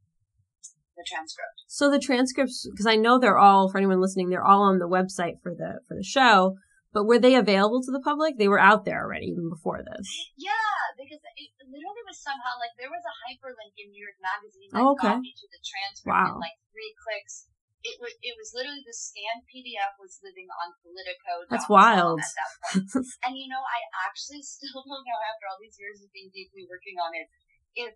[0.95, 1.67] the transcript.
[1.67, 4.91] So the transcripts, because I know they're all for anyone listening, they're all on the
[4.91, 6.57] website for the for the show.
[6.95, 8.41] But were they available to the public?
[8.41, 10.09] They were out there already even before this.
[10.33, 14.73] Yeah, because it literally was somehow like there was a hyperlink in New York Magazine
[14.73, 15.13] that oh, okay.
[15.13, 16.41] got me to the transcript wow.
[16.41, 17.53] in like three clicks
[17.85, 21.45] it was it was literally the scanned PDF was living on Politico.
[21.51, 22.21] That's wild.
[22.21, 23.07] At that point.
[23.29, 26.65] and you know, I actually still don't know after all these years of being deeply
[26.67, 27.29] working on it
[27.77, 27.93] if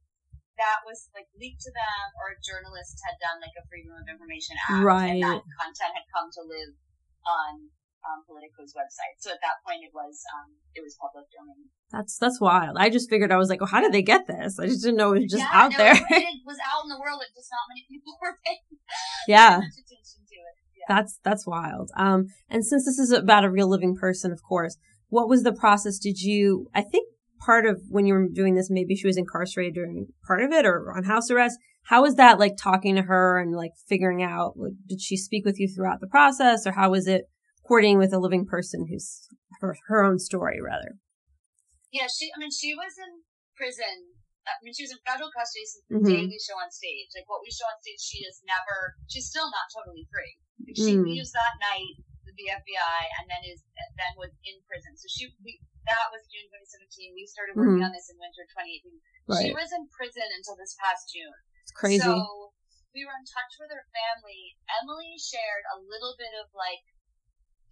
[0.60, 4.04] that was like leaked to them or a journalist had done like a freedom of
[4.04, 5.16] information act right.
[5.16, 6.76] and that content had come to live
[7.24, 7.72] on
[8.30, 9.18] Politico's website.
[9.18, 11.66] So at that point, it was um, it was public domain.
[11.90, 12.76] That's that's wild.
[12.78, 14.58] I just figured I was like, well, how did they get this?
[14.58, 15.94] I just didn't know it was just yeah, out no, there.
[15.98, 17.20] it was out in the world.
[17.34, 18.78] Just not many people were paying
[19.26, 19.58] yeah.
[19.58, 20.54] attention to it.
[20.78, 20.86] Yeah.
[20.88, 21.90] That's that's wild.
[21.96, 25.52] Um, and since this is about a real living person, of course, what was the
[25.52, 25.98] process?
[25.98, 26.68] Did you?
[26.72, 27.08] I think
[27.40, 30.64] part of when you were doing this, maybe she was incarcerated during part of it
[30.64, 31.58] or on house arrest.
[31.84, 34.52] How was that like talking to her and like figuring out?
[34.56, 37.24] Like, did she speak with you throughout the process, or how was it
[37.70, 39.30] courting with a living person who's
[39.62, 40.98] her her own story rather?
[41.94, 42.26] Yeah, she.
[42.34, 43.22] I mean, she was in
[43.54, 44.10] prison.
[44.42, 46.34] Uh, I mean, she was in federal custody since the day mm-hmm.
[46.34, 47.14] we show on stage.
[47.14, 48.98] Like what we show on stage, she is never.
[49.06, 50.34] She's still not totally free.
[50.66, 51.06] Like, she Mm.
[51.06, 51.94] leaves that night
[52.26, 53.62] with the FBI, and then is
[53.94, 54.98] then was in prison.
[54.98, 55.30] So she.
[55.46, 57.14] We, that was June 2017.
[57.14, 57.86] We started working mm-hmm.
[57.86, 58.98] on this in winter 2018.
[59.46, 61.38] She was in prison until this past June.
[61.62, 62.02] It's crazy.
[62.02, 62.18] So
[62.94, 64.58] we were in touch with her family.
[64.82, 66.82] Emily shared a little bit of like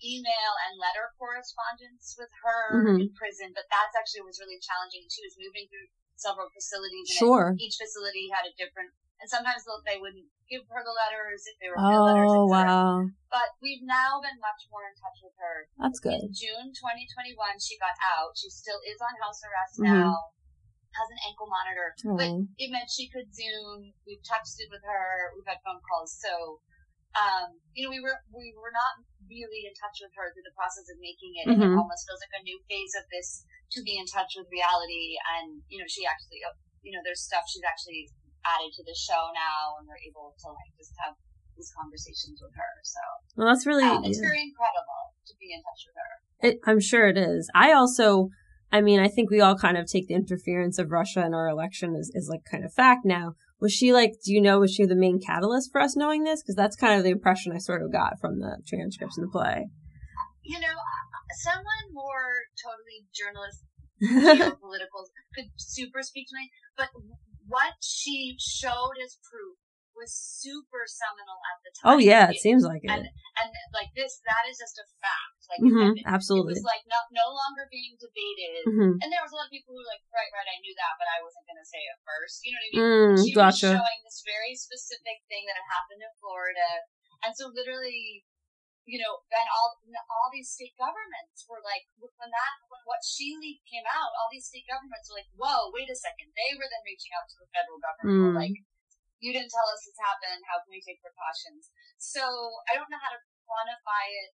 [0.04, 3.00] email and letter correspondence with her Mhm.
[3.00, 5.06] in prison, but that's actually was really challenging.
[5.10, 7.54] She was moving through several facilities, and Sure.
[7.58, 8.94] each facility had a different.
[9.20, 12.30] And sometimes they'll- wouldn't give her the letters if they were real letters.
[12.30, 15.68] Oh wow, But we've now been much more in touch with her.
[15.76, 16.22] that's good.
[16.22, 18.36] In June 2021, she got out.
[18.38, 19.84] She still is on house arrest Mhm.
[19.84, 20.32] now.
[20.94, 22.46] Has an ankle monitor, but Oh.
[22.58, 23.92] it meant she could Zoom.
[24.06, 25.32] We've texted with her.
[25.36, 26.16] We've had phone calls.
[26.18, 26.60] So,
[27.16, 30.56] um, you know, we were we were not really in touch with her through the
[30.56, 31.72] process of making it, and Mhm.
[31.72, 33.44] it almost feels like a new phase of this
[33.76, 35.16] to be in touch with reality.
[35.38, 38.10] And you know, she actually, uh, you know, there's stuff she's actually
[38.44, 41.16] added to the show now, and we're able to like just have
[41.56, 42.72] these conversations with her.
[42.84, 43.00] So
[43.36, 43.84] Well, that's really.
[43.84, 46.12] um, it's very incredible to be in touch with her.
[46.48, 47.50] It, I'm sure it is.
[47.54, 48.30] I also,
[48.70, 51.48] I mean, I think we all kind of take the interference of Russia in our
[51.48, 53.34] election as, as like kind of fact now.
[53.60, 56.42] Was she like, do you know, was she the main catalyst for us knowing this?
[56.42, 59.30] Because that's kind of the impression I sort of got from the transcripts in the
[59.30, 59.68] play.
[60.42, 60.76] You know,
[61.42, 63.64] someone more totally journalist
[64.02, 66.88] geopolitical could super speak to me, but
[67.46, 69.56] what she showed as proof
[69.98, 71.86] was super seminal at the time.
[71.92, 72.90] oh yeah, it seems like it.
[72.94, 75.38] And and like this, that is just a fact.
[75.50, 76.54] Like hmm it, absolutely.
[76.56, 78.62] it was like not no longer being debated.
[78.70, 80.74] hmm And there was a lot of people who were like, right, right, I knew
[80.78, 82.42] that, but I wasn't going to say it first.
[82.46, 82.84] You know what I mean?
[82.84, 83.70] Mm, she gotcha.
[83.72, 86.68] was showing this very specific thing that had happened in Florida,
[87.24, 88.22] and so literally,
[88.84, 89.76] you know, then all
[90.12, 94.28] all these state governments were like, when that when what she leaked came out, all
[94.32, 96.32] these state governments were like, whoa, wait a second.
[96.36, 98.36] They were then reaching out to the federal government, Mm.
[98.36, 98.56] like,
[99.18, 100.42] you didn't tell us this happened.
[100.46, 101.70] How can we take precautions?
[101.98, 102.22] So
[102.70, 104.30] I don't know how to quantify it,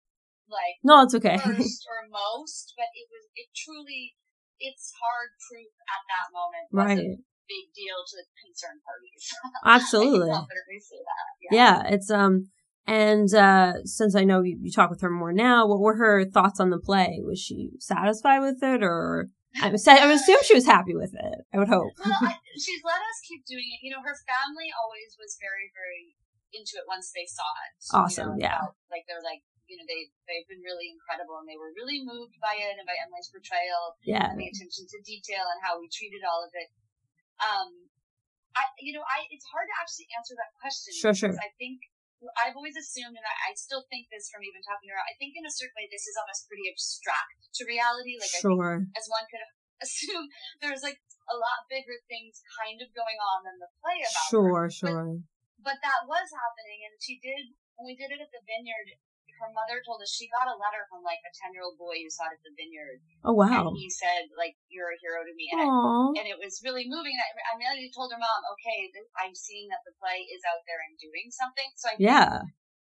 [0.50, 1.38] like No, it's okay.
[1.38, 4.18] first or most, but it was it truly.
[4.62, 7.18] It's hard proof at that moment right.
[7.50, 9.26] big deal to the concerned parties.
[9.66, 10.30] Absolutely.
[10.30, 11.26] I can confidently say that.
[11.42, 11.52] Yeah.
[11.58, 12.46] Yeah, it's um
[12.86, 16.26] and uh since I know you, you talk with her more now, what were her
[16.26, 17.22] thoughts on the play?
[17.24, 21.12] Was she satisfied with it or I would say I assume she was happy with
[21.12, 21.38] it.
[21.52, 21.92] I would hope.
[22.00, 23.84] Well, I, she's let us keep doing it.
[23.84, 26.16] You know, her family always was very, very
[26.56, 27.72] into it once they saw it.
[27.92, 28.60] Awesome, You know, yeah.
[28.64, 32.00] felt Like they're like, you know, they they've been really incredible and they were really
[32.04, 34.32] moved by it and by Emily's portrayal Yeah.
[34.32, 36.68] and the attention to detail and how we treated all of it.
[37.40, 37.88] Um,
[38.56, 40.92] I, you know, I it's hard to actually answer that question.
[40.96, 41.36] Sure, sure.
[41.40, 41.88] I think
[42.38, 45.02] I've always assumed, and I, I still think this from even talking to her.
[45.02, 48.22] I think in a certain way, this is almost pretty abstract to reality.
[48.22, 48.78] Like I think Sure.
[48.94, 49.42] as one could
[49.86, 50.30] assume,
[50.62, 54.30] there's like a lot bigger things kind of going on than the play about her.
[54.30, 55.10] Sure, sure.
[55.62, 58.98] But that was happening, and she did when we did it at the vineyard.
[59.40, 61.96] Her mother told us she got a letter from like a ten year old boy
[62.02, 63.72] who saw it at the vineyard, Oh wow.
[63.72, 66.18] and he said like, "You're a hero to me," and I, Aww.
[66.18, 67.16] and it was really moving.
[67.16, 70.62] I, I immediately told her mom, "Okay, th- I'm seeing that the play is out
[70.68, 72.32] there and doing something." So I Yeah.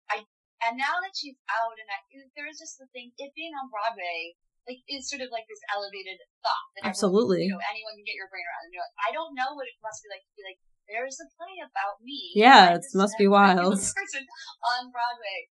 [0.10, 0.26] I
[0.66, 1.98] and now that she's out, and I,
[2.38, 4.38] there is just the thing, it being on Broadway,
[4.70, 7.42] like, is sort of like this elevated thought that everyone- Absolutely.
[7.50, 8.70] you know, anyone can get your brain around.
[8.70, 11.18] And you're like, I don't know what it must be like to be like, there's
[11.18, 12.30] a play about me.
[12.38, 13.74] Yeah, it must be wild.
[13.74, 14.22] Person
[14.62, 15.50] on Broadway,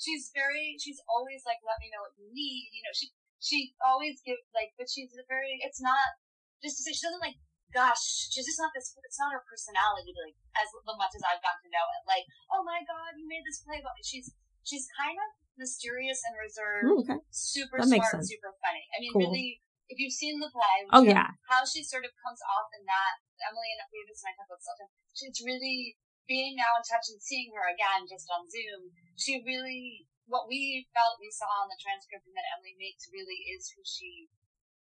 [0.00, 2.72] she's very, she's always like, let me know what you need.
[2.72, 6.16] You know, she she always give like, but she's a very, it's not
[6.64, 7.36] just to say she doesn't like
[7.70, 8.94] gosh, she's just not this.
[9.06, 12.02] It's not her personality, like as much as I've gotten to know it.
[12.06, 14.02] Like, oh my god, you made this play about me.
[14.02, 14.34] She's
[14.66, 17.18] she's kind of mysterious and reserved, Ooh, okay.
[17.30, 18.84] super That smart, super funny.
[18.94, 19.30] I mean, Cool.
[19.30, 21.30] really, if you've seen the play, Oh yeah.
[21.46, 23.14] how she sort of comes off in that.
[23.40, 24.92] Emily and and I talk about this the time.
[25.32, 25.96] It's really
[26.30, 30.86] being now in touch and seeing her again just on Zoom, she really, what we
[30.94, 34.30] felt we saw on the transcript and that Emily makes really is who she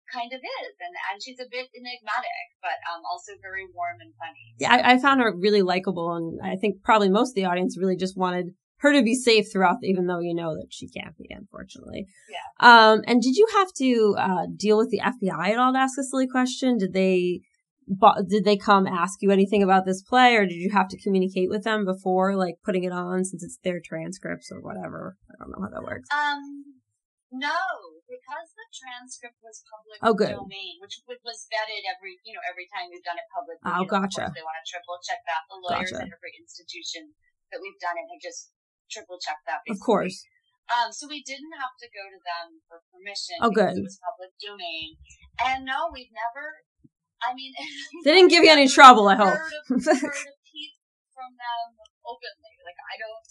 [0.07, 0.73] kind of is.
[0.79, 4.55] And, and she's a bit enigmatic, but um, also very warm and funny.
[4.55, 6.15] Yeah, I, I found her really likable.
[6.15, 9.51] And I think probably most of the audience really just wanted her to be safe
[9.51, 12.07] throughout, even though you know that she can't be, unfortunately.
[12.31, 12.47] Yeah.
[12.59, 15.97] Um, and did you have to uh, deal with the FBI at all to ask
[15.97, 16.77] a silly question?
[16.77, 17.41] Did they
[17.87, 20.99] but did they come ask you anything about this play or did you have to
[21.01, 25.33] communicate with them before like putting it on since it's their transcripts or whatever i
[25.39, 26.41] don't know how that works um
[27.31, 27.59] no
[28.07, 30.37] because the transcript was public oh, good.
[30.37, 33.87] domain which, was vetted every you know every time we've done it publicly oh you
[33.87, 36.07] know, gotcha they want to triple check that the lawyers gotcha.
[36.07, 37.11] at every institution
[37.51, 38.53] that we've done it have just
[38.87, 40.23] triple checked that of course
[40.71, 43.35] um, so we didn't have to go to them for permission.
[43.43, 43.75] Oh, good.
[43.75, 44.95] It was public domain,
[45.43, 46.63] and no, we've never
[47.23, 47.51] I mean,
[48.03, 49.07] they didn't give you any trouble.
[49.07, 49.31] I hope.
[49.31, 50.73] Heard a, heard a peep
[51.15, 51.67] from them
[52.03, 52.53] openly.
[52.63, 53.23] Like I don't.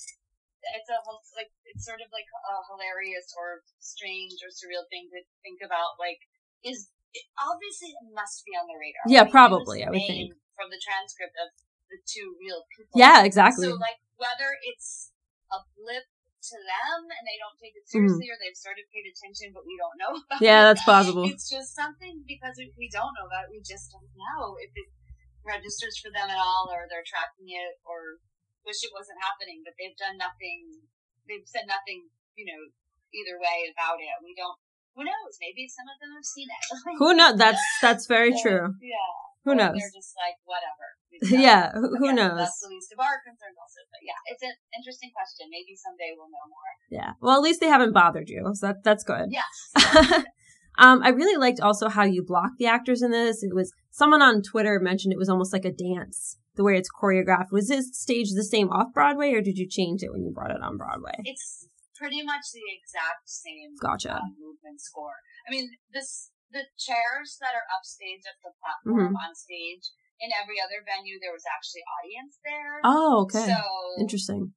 [0.63, 0.99] It's a
[1.37, 5.99] like it's sort of like a hilarious or strange or surreal thing to think about.
[5.99, 6.23] Like,
[6.63, 6.89] is
[7.37, 9.05] obviously it must be on the radar.
[9.11, 9.79] Yeah, I mean, probably.
[9.85, 11.51] I would think from the transcript of
[11.91, 12.97] the two real people.
[12.97, 13.69] Yeah, exactly.
[13.69, 15.13] So like whether it's
[15.51, 16.09] a blip
[16.43, 18.35] to them and they don't take it seriously mm-hmm.
[18.35, 20.75] or they've started paid attention but we don't know about yeah it.
[20.75, 21.23] that's possible.
[21.25, 24.89] It's just something because we don't know about it we just don't know if it
[25.47, 28.23] registers for them at all or they're tracking it or
[28.67, 30.83] wish it wasn't happening but they've done nothing
[31.27, 32.63] they've said nothing you know
[33.13, 34.17] either way about it.
[34.25, 34.57] We don't
[34.93, 35.41] who knows?
[35.41, 36.63] Maybe some of them have seen it.
[37.01, 38.77] Who knows that's that's very true.
[38.81, 39.13] yeah.
[39.45, 39.77] Who knows?
[39.77, 42.39] they're just like whatever yeah, who, who knows?
[42.39, 43.81] That's the least of our concerns, also.
[43.91, 45.49] But yeah, it's an interesting question.
[45.51, 46.73] Maybe someday we'll know more.
[46.91, 47.13] Yeah.
[47.21, 49.31] Well, at least they haven't bothered you, so that that's good.
[49.31, 49.53] Yes.
[50.79, 53.43] um, I really liked also how you blocked the actors in this.
[53.43, 56.91] It was someone on Twitter mentioned it was almost like a dance, the way it's
[56.91, 57.53] choreographed.
[57.53, 60.51] Was this stage the same off Broadway, or did you change it when you brought
[60.51, 61.15] it on Broadway?
[61.25, 63.77] It's pretty much the exact same.
[63.81, 64.17] Gotcha.
[64.17, 65.21] Um, movement score.
[65.47, 69.25] I mean, this the chairs that are upstage at the platform mm-hmm.
[69.25, 69.89] on stage
[70.23, 72.79] in every other venue there was actually audience there.
[72.87, 73.51] Oh, okay.
[73.51, 73.61] So
[73.99, 74.55] interesting.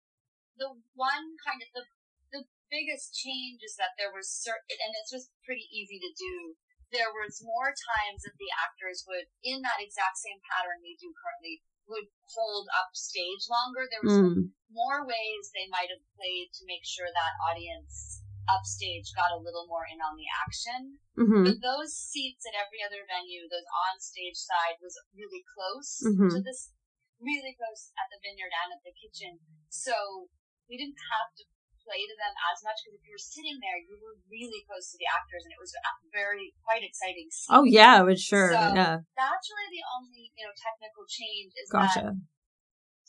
[0.62, 1.84] The one kind of the
[2.32, 6.56] the biggest change is that there was certain, and it's just pretty easy to do.
[6.94, 11.12] There was more times that the actors would, in that exact same pattern we do
[11.18, 13.90] currently, would hold up stage longer.
[13.90, 14.54] There was mm.
[14.70, 19.66] more ways they might have played to make sure that audience upstage got a little
[19.66, 21.02] more in on the action.
[21.18, 21.44] Mm-hmm.
[21.48, 26.32] But those seats at every other venue, those on stage side was really close mm-hmm.
[26.32, 26.74] to this,
[27.18, 29.40] really close at the vineyard and at the kitchen.
[29.72, 30.30] So
[30.70, 31.44] we didn't have to
[31.86, 34.90] play to them as much because if you were sitting there, you were really close
[34.90, 35.72] to the actors, and it was
[36.10, 37.30] very quite exciting.
[37.30, 37.54] Scene.
[37.54, 38.50] Oh yeah, it was sure.
[38.50, 42.10] So yeah, that's really the only you know technical change is gotcha.
[42.10, 42.35] that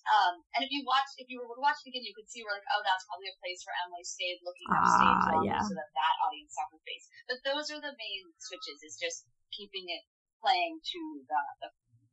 [0.07, 2.47] um, and if you watch, if you were to watch it again, you could see
[2.47, 5.62] where like, oh, that's probably a place where Emily stayed looking stage ah, longer yeah.
[5.62, 7.11] so that that audience saw her face.
[7.27, 8.79] But those are the main switches.
[8.87, 10.07] Is just keeping it
[10.38, 11.69] playing to the, the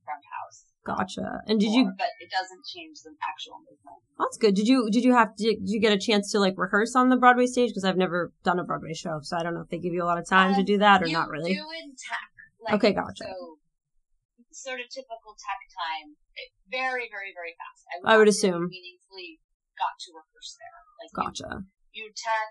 [0.06, 0.66] front house.
[0.84, 1.46] Gotcha.
[1.48, 1.86] And did more, you?
[1.98, 4.02] But it doesn't change the actual movement.
[4.20, 4.56] That's good.
[4.56, 4.90] Did you?
[4.90, 5.36] Did you have?
[5.38, 7.70] Did you get a chance to like rehearse on the Broadway stage?
[7.70, 10.04] Because I've never done a Broadway show, so I don't know if they give you
[10.04, 11.54] a lot of time um, to do that or not really.
[11.54, 12.34] Do in tech.
[12.64, 13.24] Like, okay, gotcha.
[13.24, 13.58] So
[14.54, 16.16] sort of typical tech time,
[16.70, 17.82] very, very, very fast.
[17.90, 18.70] I would, I would assume.
[18.70, 19.42] meaningfully
[19.78, 20.80] got to rehearse there.
[21.02, 21.66] Like gotcha.
[21.92, 22.50] You, you tech,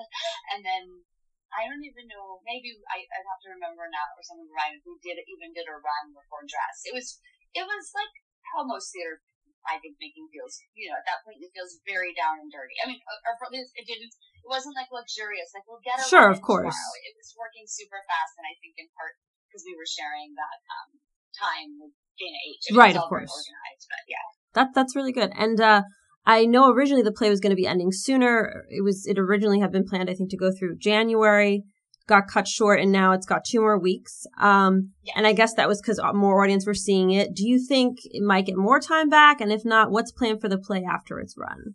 [0.56, 1.04] and then
[1.52, 2.40] I don't even know.
[2.48, 5.76] Maybe I, I'd have to remember now, or someone reminded who did even did a
[5.76, 6.84] run before dress.
[6.88, 7.20] It was
[7.52, 8.12] it was like
[8.52, 9.20] how most theater
[9.68, 10.58] I think making feels.
[10.72, 12.74] You know, at that point it feels very down and dirty.
[12.80, 14.12] I mean, or, or it didn't.
[14.42, 15.52] It wasn't like luxurious.
[15.54, 16.74] Like we'll get a sure, of course.
[16.74, 17.06] Tomorrow.
[17.06, 19.14] It was working super fast, and I think in part
[19.46, 20.96] because we were sharing that um,
[21.38, 22.64] time with Dana H.
[22.68, 23.30] I mean, right, of course.
[23.30, 24.26] Organized, but yeah.
[24.54, 25.32] That that's really good.
[25.36, 25.82] And uh
[26.24, 28.64] I know originally the play was going to be ending sooner.
[28.68, 31.64] It was it originally had been planned I think to go through January,
[32.06, 34.26] got cut short and now it's got two more weeks.
[34.38, 35.14] Um yes.
[35.16, 37.34] and I guess that was cuz more audience were seeing it.
[37.34, 40.48] Do you think it might get more time back and if not, what's planned for
[40.48, 41.74] the play after its run?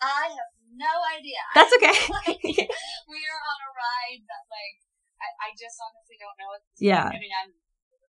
[0.00, 1.42] I have no idea.
[1.54, 1.96] That's okay.
[2.26, 2.42] like,
[3.12, 4.76] we are on a ride that like
[5.18, 7.04] I, I just honestly don't know Yeah.
[7.04, 7.16] Point.
[7.16, 7.52] I mean I'm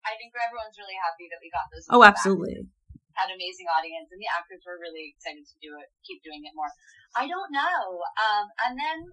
[0.08, 1.84] I think everyone's really happy that we got those.
[1.92, 2.64] Oh, absolutely.
[2.64, 3.28] Back.
[3.28, 6.54] Had amazing audience, and the actors were really excited to do it, keep doing it
[6.54, 6.70] more.
[7.12, 8.00] I don't know.
[8.16, 9.10] Um, and then,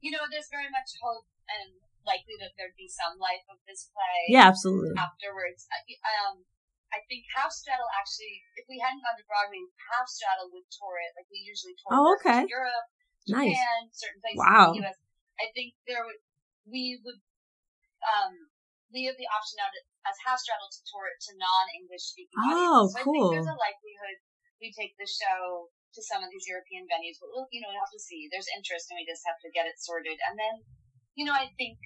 [0.00, 1.74] you know, there's very much hope and
[2.06, 4.32] likely that there'd be some life of this play.
[4.32, 4.94] Yeah, absolutely.
[4.94, 5.66] Afterwards,
[6.06, 6.46] um,
[6.94, 9.60] I think Half Straddle actually, if we hadn't gone to Broadway,
[9.92, 12.48] Half Straddle would tour it like we usually tour oh, okay.
[12.48, 12.86] Europe,
[13.28, 13.52] nice.
[13.52, 14.72] Japan, certain places wow.
[14.72, 14.96] in the U.S.
[15.36, 16.20] I think there would
[16.64, 17.20] we would
[18.04, 18.48] um,
[18.92, 19.72] we have the option out
[20.08, 22.96] as Straddle to tour it to non-English speaking oh, audiences.
[22.96, 23.12] So cool.
[23.12, 24.16] I think there's a likelihood
[24.58, 27.80] we take the show to some of these European venues, but we'll, you know, we'll
[27.80, 28.28] have to see.
[28.28, 30.18] There's interest, and we just have to get it sorted.
[30.28, 30.64] And then,
[31.16, 31.80] you know, I think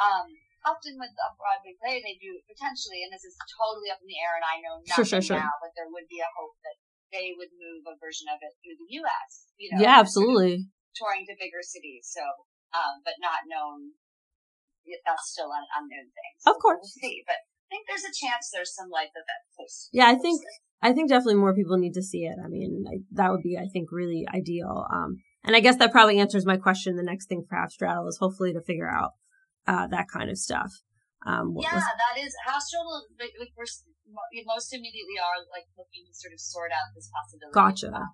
[0.00, 0.26] um,
[0.66, 4.18] often with a Broadway play, they do potentially, and this is totally up in the
[4.18, 5.42] air, and I know nothing Sure, sure, sure.
[5.42, 6.78] now, but there would be a hope that
[7.14, 9.30] they would move a version of it through the U.S.
[9.60, 10.56] You know, yeah, and sort of absolutely.
[10.96, 12.08] touring to bigger cities.
[12.10, 12.24] So,
[12.72, 13.94] um, but not known.
[15.06, 16.32] That's still an unknown thing.
[16.46, 16.82] Of course.
[16.82, 17.22] we'll see.
[17.26, 19.88] But I think there's a chance there's some life event post.
[19.92, 20.42] Yeah, I think
[20.82, 22.36] I think definitely more people need to see it.
[22.42, 24.84] I mean, I, that would be, I think, really ideal.
[24.92, 26.96] Um, and I guess that probably answers my question.
[26.96, 29.12] The next thing for Half Straddle is hopefully to figure out
[29.66, 30.70] uh, that kind of stuff.
[31.24, 33.06] Um, what Yeah, was- that is Half Straddle.
[33.18, 33.70] Like, like we're
[34.34, 37.54] we most immediately are like looking to sort of sort out this possibility.
[37.54, 37.94] Gotcha.
[37.94, 38.10] um,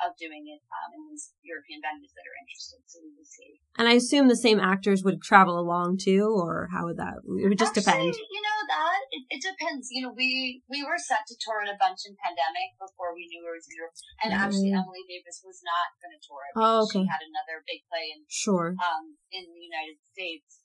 [0.00, 2.80] of doing it um, in these European venues that are interested.
[2.88, 3.60] So we will see.
[3.76, 7.20] and I assume the same actors would travel along too, or how would that?
[7.22, 8.30] It would just Actually, depend.
[8.32, 9.88] You know that it, it depends.
[9.92, 13.28] You know, we we were set to tour in a bunch in pandemic before we
[13.28, 14.80] knew it was Europe, and actually Mm.
[14.82, 17.02] Emily Davis was not going to tour Oh, okay.
[17.02, 18.72] she had another big play in Sure.
[18.80, 20.62] um in the United States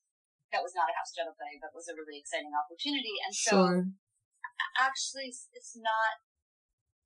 [0.53, 3.19] that was not a Half Straddle play, but was a really exciting opportunity.
[3.25, 3.77] And so Sure.
[4.79, 6.23] actually, it's not.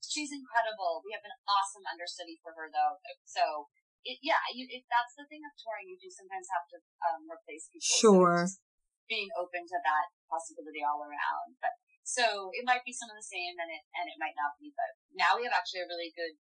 [0.02, 1.06] She's incredible.
[1.06, 2.98] We have an awesome understudy for her, though.
[3.26, 3.70] So,
[4.02, 7.30] it, yeah, you, if that's the thing of touring, you do sometimes have to um,
[7.30, 7.86] replace people.
[7.86, 8.50] Sure.
[8.50, 8.62] just
[9.06, 11.76] being open to that possibility all around, but
[12.08, 14.74] so it might be some of the same, and it and it might not be.
[14.74, 16.40] But now we have actually a really good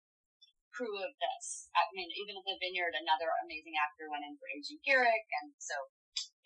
[0.73, 1.69] crew of this.
[1.77, 5.53] I mean, even at the Vineyard, another amazing actor went in for Agent Garrick, and
[5.61, 5.93] so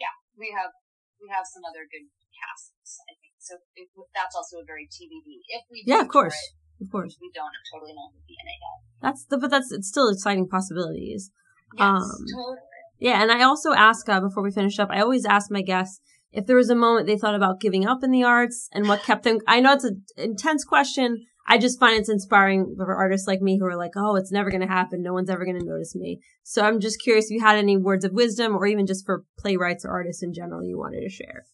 [0.02, 0.74] yeah, we have
[1.22, 3.00] we have some other good casts.
[3.06, 3.62] I think so.
[3.78, 5.46] If, that's also a very TBD.
[5.48, 6.34] If we Yeah, of course.
[6.34, 7.16] it, Of course.
[7.20, 9.02] we don't totally know in it yet.
[9.02, 11.30] That's the, but that's it's still exciting possibilities.
[11.76, 12.00] Yes, Um,
[12.34, 12.56] totally.
[12.98, 14.88] Yeah, and I also ask uh, before we finish up.
[14.90, 16.00] I always ask my guests
[16.32, 19.02] if there was a moment they thought about giving up in the arts and what
[19.02, 19.38] kept them.
[19.46, 21.24] I know it's an intense question.
[21.48, 24.50] I just find it's inspiring for artists like me who are like, "Oh, it's never
[24.50, 25.02] going to happen.
[25.02, 27.76] No one's ever going to notice me." So I'm just curious if you had any
[27.76, 31.08] words of wisdom, or even just for playwrights or artists in general, you wanted to
[31.08, 31.44] share.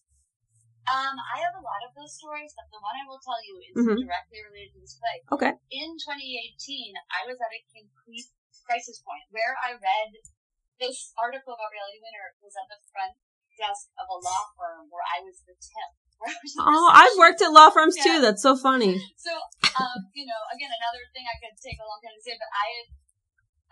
[0.92, 3.56] Um, I have a lot of those stories, but the one I will tell you
[3.64, 3.96] is Mhm.
[3.96, 5.24] directly related to this play.
[5.32, 5.52] Okay.
[5.72, 8.28] In 2018, I was at a complete
[8.68, 10.10] crisis point where I read
[10.78, 13.16] this article about Reality Winner was at the front
[13.56, 15.92] desk of a law firm where I was the temp.
[16.28, 18.20] I was the Oh, I've worked at law firms too.
[18.20, 19.00] That's so funny.
[19.16, 19.32] So,
[19.80, 22.52] um, you know, again, another thing I could take a long time to say, but
[22.52, 22.86] I had,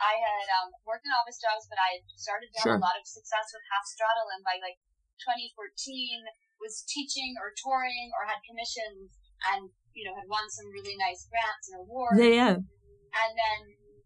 [0.00, 2.72] I had um, worked in office jobs, but I had started to Sure.
[2.74, 4.80] have a lot of success with Half Straddle, and by like
[5.20, 6.24] 2014
[6.60, 9.10] was teaching or touring or had commissions,
[9.52, 12.20] and you know had won some really nice grants and awards.
[12.20, 12.54] Yeah, yeah.
[13.10, 13.60] And then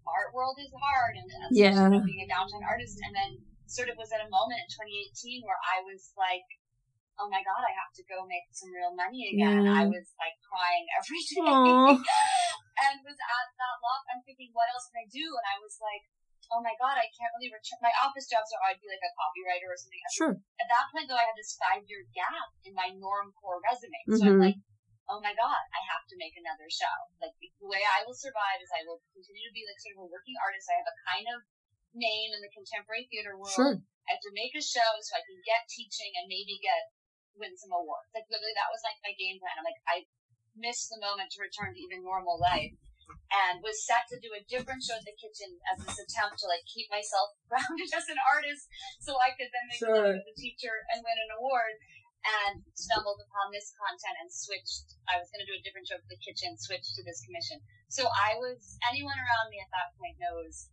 [0.09, 2.01] art world is hard, and, and Yeah.
[2.01, 3.31] being a downtown artist, and then
[3.67, 6.47] sort of was at a moment in 2018 where I was like.
[7.15, 9.63] Oh my god, I have to go make some real money again.
[9.63, 9.79] Yeah.
[9.79, 12.03] I was like crying every day
[12.75, 14.03] and was at that lot.
[14.11, 15.23] I'm thinking, what else can I do?
[15.23, 16.03] And I was like,
[16.53, 17.81] oh my god, I can't really return.
[17.81, 20.01] My office jobs are I'd be like a copywriter or something.
[20.13, 20.35] Sure.
[20.61, 23.97] At that point, though, I had this five year gap in my norm core resume.
[24.19, 24.29] So Mhm.
[24.29, 24.59] I'm like,
[25.09, 26.97] oh my god, I have to make another show.
[27.21, 30.05] Like the way I will survive is I will continue to be like sort of
[30.05, 30.69] a working artist.
[30.69, 31.39] I have a kind of
[31.95, 33.55] name in the contemporary theater world.
[33.55, 33.77] Sure.
[34.09, 36.93] I have to make a show so I can get teaching and maybe get
[37.37, 38.11] win some awards.
[38.15, 39.59] Like literally, that was like my game plan.
[39.59, 40.07] I'm like, I
[40.55, 42.71] missed the moment to return to even normal life,
[43.31, 46.47] and was set to do a different show at the kitchen as this attempt to
[46.47, 48.69] like keep myself grounded as an artist,
[49.01, 49.97] so I could then make a Sure.
[50.15, 51.77] living as a teacher and win an award.
[52.25, 54.97] And stumbled upon this content and switched.
[55.05, 57.61] I was going to do a different show for the kitchen, switched to this commission.
[57.93, 58.81] So I was.
[58.81, 60.73] Anyone around me at that point knows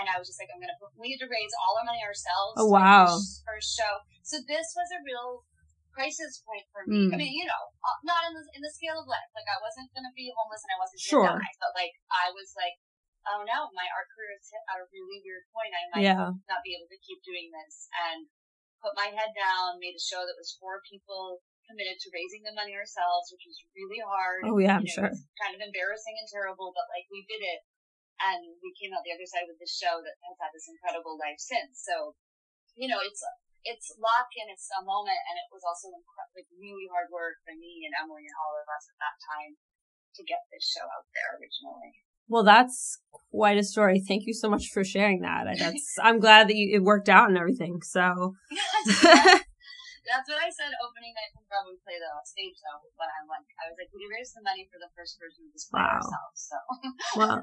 [0.00, 0.76] and I was just like, I'm gonna.
[0.98, 2.56] We had to raise all our money ourselves.
[2.60, 3.06] Oh, for wow.
[3.06, 3.92] First, first show.
[4.22, 5.46] So this was a real
[5.96, 7.08] crisis point for me.
[7.08, 7.12] Mm.
[7.12, 9.32] I mean, you know, uh, not in the in the scale of life.
[9.32, 11.24] Like I wasn't gonna be homeless and I wasn't Sure.
[11.24, 11.56] gonna die.
[11.56, 12.76] But like I was like,
[13.32, 15.72] oh no, my art career has hit a really weird point.
[15.72, 16.36] I might Yeah.
[16.52, 17.88] not be able to keep doing this.
[17.96, 18.28] And
[18.84, 22.54] put my head down, made a show that was four people committed to raising the
[22.54, 24.44] money ourselves, which was really hard.
[24.46, 25.12] Oh yeah, I'm You know, sure.
[25.42, 27.64] Kind of embarrassing and terrible, but like we did it,
[28.22, 31.18] and we came out the other side with this show that has had this incredible
[31.18, 31.82] life since.
[31.82, 32.14] So,
[32.78, 33.18] you know, it's
[33.66, 37.42] it's luck and it's a moment, and it was also incre- like really hard work
[37.42, 39.58] for me and Emily and all of us at that time
[40.16, 41.92] to get this show out there originally.
[42.30, 42.98] Well, that's
[43.30, 44.02] quite a story.
[44.02, 45.46] Thank you so much for sharing that.
[45.46, 47.82] I- That's I'm glad that you, it worked out and everything.
[47.86, 48.34] So
[50.06, 53.42] That's what I said opening night from Broadway play though, stage though, when I'm like,
[53.58, 55.98] I was like, we raised the money for the first version of this play Wow.
[55.98, 56.56] ourselves, so
[57.18, 57.38] well,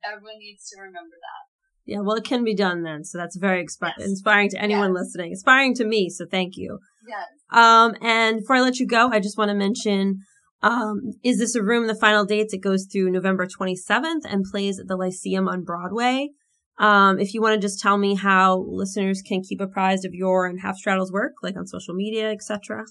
[0.00, 1.44] everyone needs to remember that.
[1.86, 3.04] Yeah, well, it can be done then.
[3.04, 4.06] So that's very expi- Yes.
[4.08, 5.04] inspiring to anyone Yes.
[5.04, 5.30] listening.
[5.32, 6.10] Inspiring to me.
[6.10, 6.78] So thank you.
[7.08, 7.26] Yes.
[7.50, 10.18] Um, and before I let you go, I just want to mention
[10.62, 11.86] Um, is this a room?
[11.86, 16.30] The final dates it goes through November 27th and plays at the Lyceum on Broadway.
[16.78, 20.46] Um, if you want to just tell me how listeners can keep apprised of your
[20.46, 22.84] and Half Straddle's work, like on social media, etc.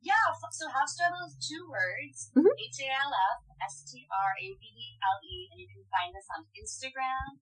[0.00, 0.14] Yeah,
[0.50, 2.48] so Half Straddle is two words, Mhm.
[2.56, 4.64] H A L F S T R A B
[5.04, 7.38] L E, and you can find us on Instagram,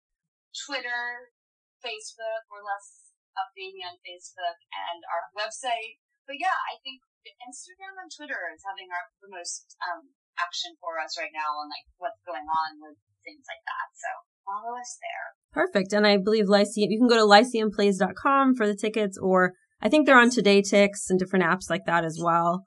[0.54, 1.32] Twitter,
[1.80, 2.46] Facebook.
[2.52, 6.00] We're less updating on Facebook and our website.
[6.28, 7.02] But yeah, I think
[7.42, 11.68] Instagram and Twitter is having our the most um, action for us right now on
[11.72, 13.88] like what's going on with things like that.
[13.94, 14.08] So
[14.44, 15.26] follow us there.
[15.52, 15.92] Perfect.
[15.92, 20.06] And I believe Lyceum, you can go to lyceumplays.com for the tickets, or I think
[20.06, 22.64] they're on Today Tix and different apps like that as well.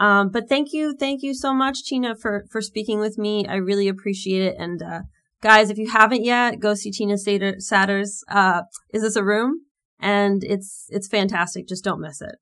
[0.00, 3.46] Um, but thank you, thank you so much, Tina, for, for speaking with me.
[3.46, 4.56] I really appreciate it.
[4.58, 5.02] And, uh,
[5.44, 9.60] guys, if you haven't yet, go see Tina Sater, Satter's, uh, Is This a Room?
[10.00, 11.68] And it's, it's fantastic.
[11.68, 12.36] Just don't miss it.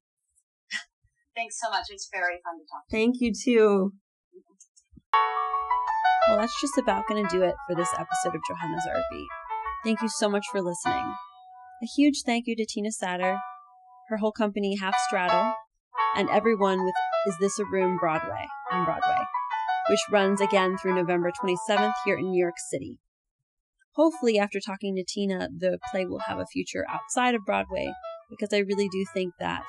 [1.36, 1.86] Thanks so much.
[1.90, 2.84] It's very fun to talk.
[2.90, 3.92] Thank you too.
[6.28, 9.26] Well, that's just about going to do it for this episode of Johanna's Art Beat.
[9.84, 11.14] Thank you so much for listening.
[11.82, 13.38] A huge thank you to Tina Satter,
[14.09, 15.53] her whole company Half Straddle,
[16.16, 16.94] and everyone with
[17.26, 19.18] Is This a Room Broadway on Broadway,
[19.89, 22.99] which runs again through November 27th here in New York City.
[23.95, 27.93] Hopefully, after talking to Tina, the play will have a future outside of Broadway
[28.30, 29.64] because I really do think that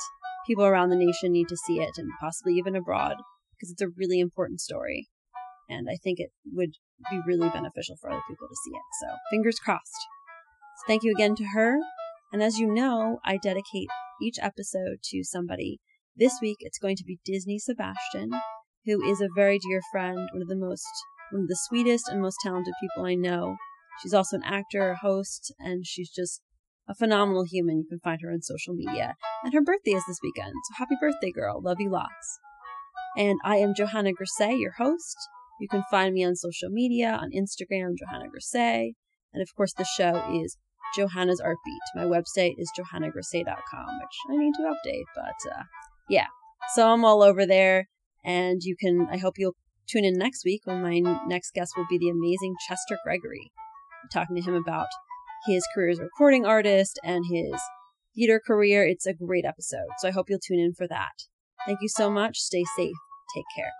[0.47, 3.15] people around the nation need to see it and possibly even abroad
[3.51, 5.09] because it's a really important story.
[5.69, 6.73] And I think it would
[7.09, 8.81] be really beneficial for other people to see it.
[9.01, 10.07] So fingers crossed.
[10.77, 11.77] So thank you again to her.
[12.31, 13.89] And as you know, I dedicate
[14.21, 15.79] each episode to somebody.
[16.15, 18.31] This week it's going to be Disnie Sebastien,
[18.85, 20.87] who is a very dear friend, one of the most,
[21.31, 23.57] one of the sweetest and most talented people I know.
[24.01, 26.41] She's also an actor, a host, and she's just
[26.87, 27.79] a phenomenal human.
[27.79, 29.15] You can find her on social media.
[29.43, 30.53] And her birthday is this weekend.
[30.69, 31.61] So happy birthday, girl.
[31.61, 32.39] Love you lots.
[33.17, 35.15] And I am Johanna Griese, your host.
[35.59, 38.93] You can find me on social media, on Instagram, Johanna Griese.
[39.33, 40.57] And of course, the show is
[40.95, 41.81] Johanna's Art Beat.
[41.95, 45.63] My website is johannagriese.com, which I need to update, but uh,
[46.09, 46.27] yeah.
[46.75, 47.87] So I'm all over there.
[48.23, 49.55] And you can, I hope you'll
[49.87, 53.51] tune in next week when my next guest will be the amazing Chester Gregory.
[54.03, 54.87] I'm talking to him about
[55.45, 57.59] his career as a recording artist and his
[58.15, 58.85] theater career.
[58.85, 59.87] It's a great episode.
[59.99, 61.11] So I hope you'll tune in for that.
[61.65, 62.37] Thank you so much.
[62.39, 62.95] Stay safe.
[63.35, 63.71] Take care.